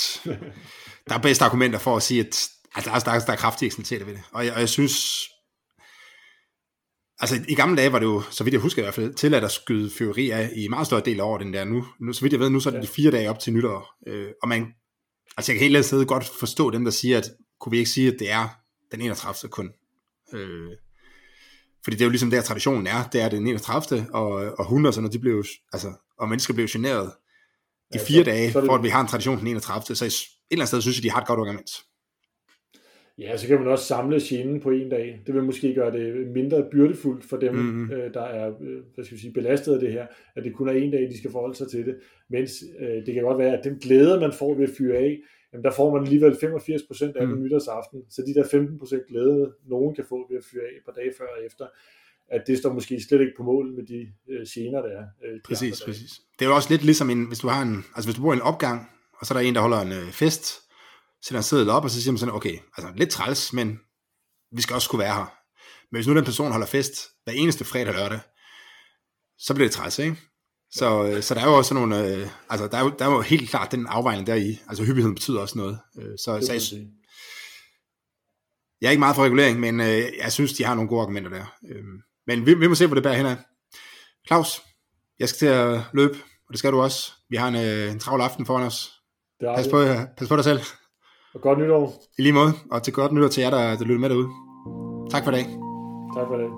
der 1.10 1.16
er 1.16 1.20
bedste 1.20 1.46
argumenter 1.46 1.80
for 1.80 1.96
at 1.96 2.04
sige, 2.04 2.20
at 2.20 2.50
altså, 2.76 3.02
der, 3.06 3.12
er, 3.12 3.20
der 3.20 3.32
er 3.32 3.38
kraftige 3.38 3.68
eksternaliteter 3.68 4.06
ved 4.06 4.14
det. 4.14 4.24
Og 4.32 4.46
jeg, 4.46 4.54
og 4.54 4.60
jeg 4.60 4.70
synes, 4.70 5.28
Altså 7.20 7.46
i 7.48 7.56
gamle 7.56 7.78
dage 7.78 7.92
var 7.92 8.00
det 8.00 8.06
jo, 8.06 8.22
så 8.32 8.44
vidt 8.44 8.54
jeg 8.54 8.62
husker 8.62 8.82
i 8.82 8.86
hvert 8.86 8.94
fald, 8.94 9.14
tilladt 9.14 9.44
at 9.44 9.52
skyde 9.52 9.90
fyrværkeri 9.90 10.30
af 10.30 10.52
i 10.56 10.68
meget 10.68 10.88
større 10.88 11.02
del 11.06 11.20
af 11.20 11.24
året 11.24 11.42
end 11.42 11.54
der 11.54 11.64
nu. 11.64 11.86
nu. 12.00 12.14
Så 12.14 12.22
vidt 12.22 12.34
jeg 12.34 12.40
ved, 12.40 12.50
nu 12.50 12.60
så 12.60 12.70
er 12.70 12.74
det 12.74 12.84
de 12.84 12.88
fire 12.88 13.12
dage 13.12 13.30
op 13.30 13.40
til 13.40 13.54
nytår. 13.54 13.94
Øh, 14.08 14.28
og 14.42 14.50
man, 14.50 14.68
altså 15.38 15.52
jeg 15.52 15.60
kan 15.60 15.70
helt 15.70 15.86
sted 15.86 16.06
godt 16.06 16.26
forstå 16.40 16.70
dem, 16.70 16.84
der 16.84 16.92
siger, 16.92 17.18
at 17.18 17.24
kunne 17.60 17.72
vi 17.72 17.78
ikke 17.78 17.90
sige, 17.90 18.08
at 18.14 18.20
det 18.20 18.32
er 18.32 18.48
den 18.92 19.02
31. 19.02 19.50
kun. 19.50 19.72
Øh, 20.34 20.70
fordi 21.84 21.96
det 21.96 22.02
er 22.02 22.06
jo 22.06 22.10
ligesom 22.10 22.30
der 22.30 22.42
traditionen 22.42 22.88
er, 22.88 23.04
det 23.04 23.22
er 23.22 23.30
den 23.30 23.48
31. 23.48 24.08
og, 24.14 24.32
og 24.32 24.66
hunde 24.66 24.88
og 24.88 24.94
sådan 24.94 25.04
noget, 25.04 25.14
de 25.14 25.20
blev 25.20 25.44
altså, 25.74 25.94
og 26.20 26.30
mennesker 26.30 26.54
blev 26.54 26.68
generet 26.68 27.12
i 27.96 27.98
fire 28.08 28.24
så, 28.24 28.24
dage, 28.24 28.52
så 28.52 28.62
det... 28.62 28.68
for 28.68 28.76
at 28.76 28.84
vi 28.84 28.90
har 28.90 29.02
en 29.02 29.08
tradition 29.08 29.40
den 29.40 29.48
31. 29.48 29.96
Så 29.96 30.06
eller 30.54 30.62
andet 30.62 30.68
sted 30.68 30.82
synes 30.82 30.98
jeg, 30.98 31.04
de 31.04 31.12
har 31.12 31.22
et 31.22 31.28
godt 31.28 31.40
argument. 31.40 31.70
Ja, 33.18 33.38
så 33.38 33.48
kan 33.48 33.60
man 33.60 33.68
også 33.68 33.86
samle 33.86 34.20
genen 34.24 34.60
på 34.60 34.70
en 34.70 34.90
dag. 34.90 35.22
Det 35.28 35.36
vil 35.36 35.44
måske 35.44 35.74
gøre 35.74 35.92
det 35.92 36.28
mindre 36.28 36.66
byrdefuldt 36.72 37.26
for 37.26 37.38
dem, 37.38 37.56
mm-hmm. 37.56 37.92
øh, 37.92 38.14
der 38.14 38.22
er 38.22 38.48
øh, 38.62 38.80
hvad 38.96 39.06
skal 39.06 39.18
vi 39.18 39.22
sige, 39.22 39.34
belastet 39.34 39.74
af 39.74 39.80
det 39.80 39.92
her, 39.92 40.08
at 40.36 40.44
det 40.44 40.56
kun 40.56 40.70
er 40.70 40.74
en 40.74 40.92
dag, 40.92 41.02
de 41.02 41.18
skal 41.18 41.32
forholde 41.32 41.56
sig 41.56 41.70
til 41.70 41.86
det. 41.86 41.96
Mens 42.30 42.52
øh, 42.80 43.06
det 43.06 43.14
kan 43.14 43.24
godt 43.24 43.38
være, 43.38 43.58
at 43.58 43.64
den 43.64 43.76
glæde, 43.76 44.20
man 44.20 44.34
får 44.34 44.54
ved 44.54 44.64
at 44.64 44.76
fyre 44.78 44.98
af, 44.98 45.20
jamen 45.54 45.64
der 45.64 45.72
får 45.72 45.94
man 45.94 46.04
alligevel 46.04 46.32
85% 46.32 47.12
af 47.16 47.28
mm. 47.28 47.44
nytårsaften. 47.44 48.02
Så 48.10 48.22
de 48.28 48.34
der 48.34 48.44
15% 48.44 49.08
glæde, 49.10 49.54
nogen 49.66 49.96
kan 49.96 50.06
få 50.10 50.28
ved 50.30 50.38
at 50.38 50.44
fyre 50.52 50.64
af 50.64 50.78
på 50.86 50.92
dage 50.96 51.14
før 51.18 51.26
og 51.38 51.46
efter, 51.46 51.66
at 52.28 52.44
det 52.48 52.58
står 52.58 52.74
måske 52.74 53.02
slet 53.08 53.22
ikke 53.22 53.34
på 53.38 53.44
mål 53.44 53.74
med 53.76 53.84
de 53.84 54.08
øh, 54.30 54.46
gener, 54.54 54.82
der 54.82 54.90
er. 54.90 55.06
Øh, 55.26 55.34
de 55.34 55.40
præcis, 55.46 55.82
præcis. 55.86 56.12
Det 56.40 56.46
er 56.46 56.50
jo 56.50 56.56
også 56.56 56.70
lidt 56.70 56.84
ligesom, 56.84 57.10
en, 57.10 57.28
hvis 57.28 57.40
du 57.40 57.48
har 57.48 57.62
en, 57.62 57.76
altså 57.96 58.08
hvis 58.08 58.16
du 58.16 58.22
bor 58.22 58.34
i 58.34 58.36
en 58.36 58.42
opgang, 58.42 58.90
og 59.24 59.28
så 59.28 59.34
er 59.34 59.38
der 59.38 59.48
en, 59.48 59.56
der 59.56 59.62
holder 59.62 59.82
en 59.82 59.92
øh, 59.92 60.12
fest, 60.12 60.62
sætter 61.26 61.40
en 61.40 61.44
seddel 61.44 61.70
op, 61.70 61.84
og 61.84 61.90
så 61.90 62.02
siger 62.02 62.12
man 62.12 62.18
sådan, 62.18 62.34
okay, 62.34 62.58
altså 62.78 62.94
lidt 62.96 63.10
træls, 63.10 63.54
men 63.54 63.80
vi 64.56 64.62
skal 64.62 64.74
også 64.74 64.90
kunne 64.90 65.00
være 65.00 65.16
her. 65.16 65.34
Men 65.92 65.98
hvis 65.98 66.08
nu 66.08 66.16
den 66.16 66.26
person 66.26 66.52
holder 66.52 66.68
fest 66.68 66.94
hver 67.24 67.34
eneste 67.34 67.66
fredag 67.66 67.88
og 67.88 67.94
lørdag, 67.94 68.20
så 69.38 69.54
bliver 69.54 69.68
det 69.68 69.76
træls, 69.76 70.00
ikke? 70.00 70.18
Så, 70.72 71.04
øh, 71.04 71.24
så 71.24 71.34
der 71.34 71.42
er 71.42 71.46
jo 71.46 71.58
også 71.58 71.74
nogle, 71.74 72.08
øh, 72.08 72.28
altså 72.50 72.68
der 72.68 72.78
er, 72.78 72.84
jo, 72.84 72.94
der 73.00 73.06
er 73.06 73.12
jo 73.12 73.22
helt 73.22 73.50
klart 73.50 73.72
den 73.72 73.88
afvejning 73.88 74.28
der 74.28 74.36
i, 74.36 74.60
altså 74.68 74.84
hyppigheden 74.84 75.16
betyder 75.16 75.40
også 75.40 75.58
noget. 75.58 75.80
Øh, 76.00 76.18
så, 76.18 76.46
så 76.46 76.54
jeg, 76.54 76.88
jeg 78.82 78.88
er 78.88 78.92
ikke 78.92 79.00
meget 79.00 79.16
for 79.16 79.24
regulering, 79.24 79.60
men 79.60 79.80
øh, 79.80 80.04
jeg 80.18 80.32
synes, 80.32 80.54
de 80.54 80.64
har 80.64 80.76
nogle 80.76 80.90
gode 80.90 81.02
argumenter 81.02 81.30
der. 81.30 81.46
Øh, 81.70 81.84
men 82.28 82.46
vi, 82.46 82.54
vi 82.54 82.68
må 82.68 82.76
se, 82.76 82.88
hvor 82.88 82.96
det 82.96 83.04
bærer 83.04 83.18
hen 83.18 83.26
af. 83.26 83.38
Claus, 84.28 84.62
jeg 85.20 85.30
skal 85.30 85.40
til 85.40 85.46
at 85.46 85.82
løbe, 85.94 86.18
og 86.48 86.52
det 86.52 86.60
skal 86.60 86.72
du 86.72 86.82
også. 86.82 87.12
Vi 87.30 87.36
har 87.36 87.48
en, 87.48 87.56
øh, 87.56 87.92
en 87.92 88.00
travl 88.00 88.22
aften 88.22 88.46
foran 88.46 88.68
os. 88.68 89.03
Pas 89.56 89.68
på, 89.68 89.78
pas 90.18 90.28
på 90.28 90.36
dig 90.36 90.44
selv. 90.44 90.60
Og 91.36 91.42
godt 91.42 91.60
nytår. 91.60 91.94
I 92.18 92.22
lige 92.22 92.34
måde, 92.34 92.54
og 92.72 92.84
til 92.84 92.94
godt 92.94 93.12
nytår 93.12 93.28
til 93.28 93.42
jer, 93.42 93.50
der, 93.50 93.78
der 93.78 93.84
lytter 93.84 94.00
med 94.00 94.10
derude. 94.10 94.30
Tak 95.12 95.24
for 95.24 95.32
i 95.32 95.36
dag. 95.36 95.46
Tak 96.18 96.26
for 96.30 96.36
det. 96.42 96.50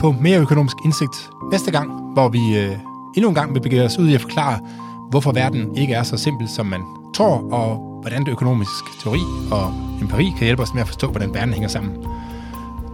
Få 0.00 0.12
mere 0.22 0.40
økonomisk 0.40 0.76
indsigt 0.84 1.30
næste 1.52 1.70
gang, 1.70 2.12
hvor 2.12 2.28
vi 2.28 2.58
øh, 2.58 2.78
endnu 3.16 3.28
en 3.28 3.34
gang 3.34 3.54
vil 3.54 3.60
begive 3.60 3.82
os 3.82 3.98
ud 3.98 4.08
i 4.08 4.14
at 4.14 4.20
forklare, 4.20 4.58
hvorfor 5.10 5.32
verden 5.32 5.76
ikke 5.76 5.94
er 5.94 6.02
så 6.02 6.16
simpel, 6.16 6.48
som 6.48 6.66
man 6.66 6.82
tror, 7.14 7.52
og 7.52 8.00
hvordan 8.00 8.24
det 8.24 8.32
økonomisk 8.32 9.00
teori 9.02 9.20
og 9.52 9.72
empiri 10.00 10.32
kan 10.36 10.44
hjælpe 10.44 10.62
os 10.62 10.74
med 10.74 10.82
at 10.82 10.86
forstå, 10.88 11.06
hvordan 11.10 11.34
verden 11.34 11.52
hænger 11.52 11.68
sammen. 11.68 12.04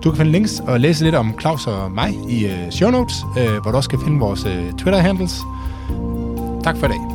Du 0.04 0.10
kan 0.10 0.16
finde 0.16 0.32
links 0.32 0.60
og 0.60 0.80
læse 0.80 1.04
lidt 1.04 1.14
om 1.14 1.40
Claus 1.40 1.66
og 1.66 1.92
mig 1.92 2.14
i 2.28 2.46
øh, 2.46 2.70
show 2.70 2.90
notes, 2.90 3.24
øh, 3.38 3.62
hvor 3.62 3.70
du 3.70 3.76
også 3.76 3.90
kan 3.90 4.00
finde 4.00 4.18
vores 4.18 4.46
øh, 4.46 4.72
Twitter-handles. 4.72 5.40
Tak 6.62 6.76
for 6.76 6.86
i 6.86 6.88
dag. 6.88 7.13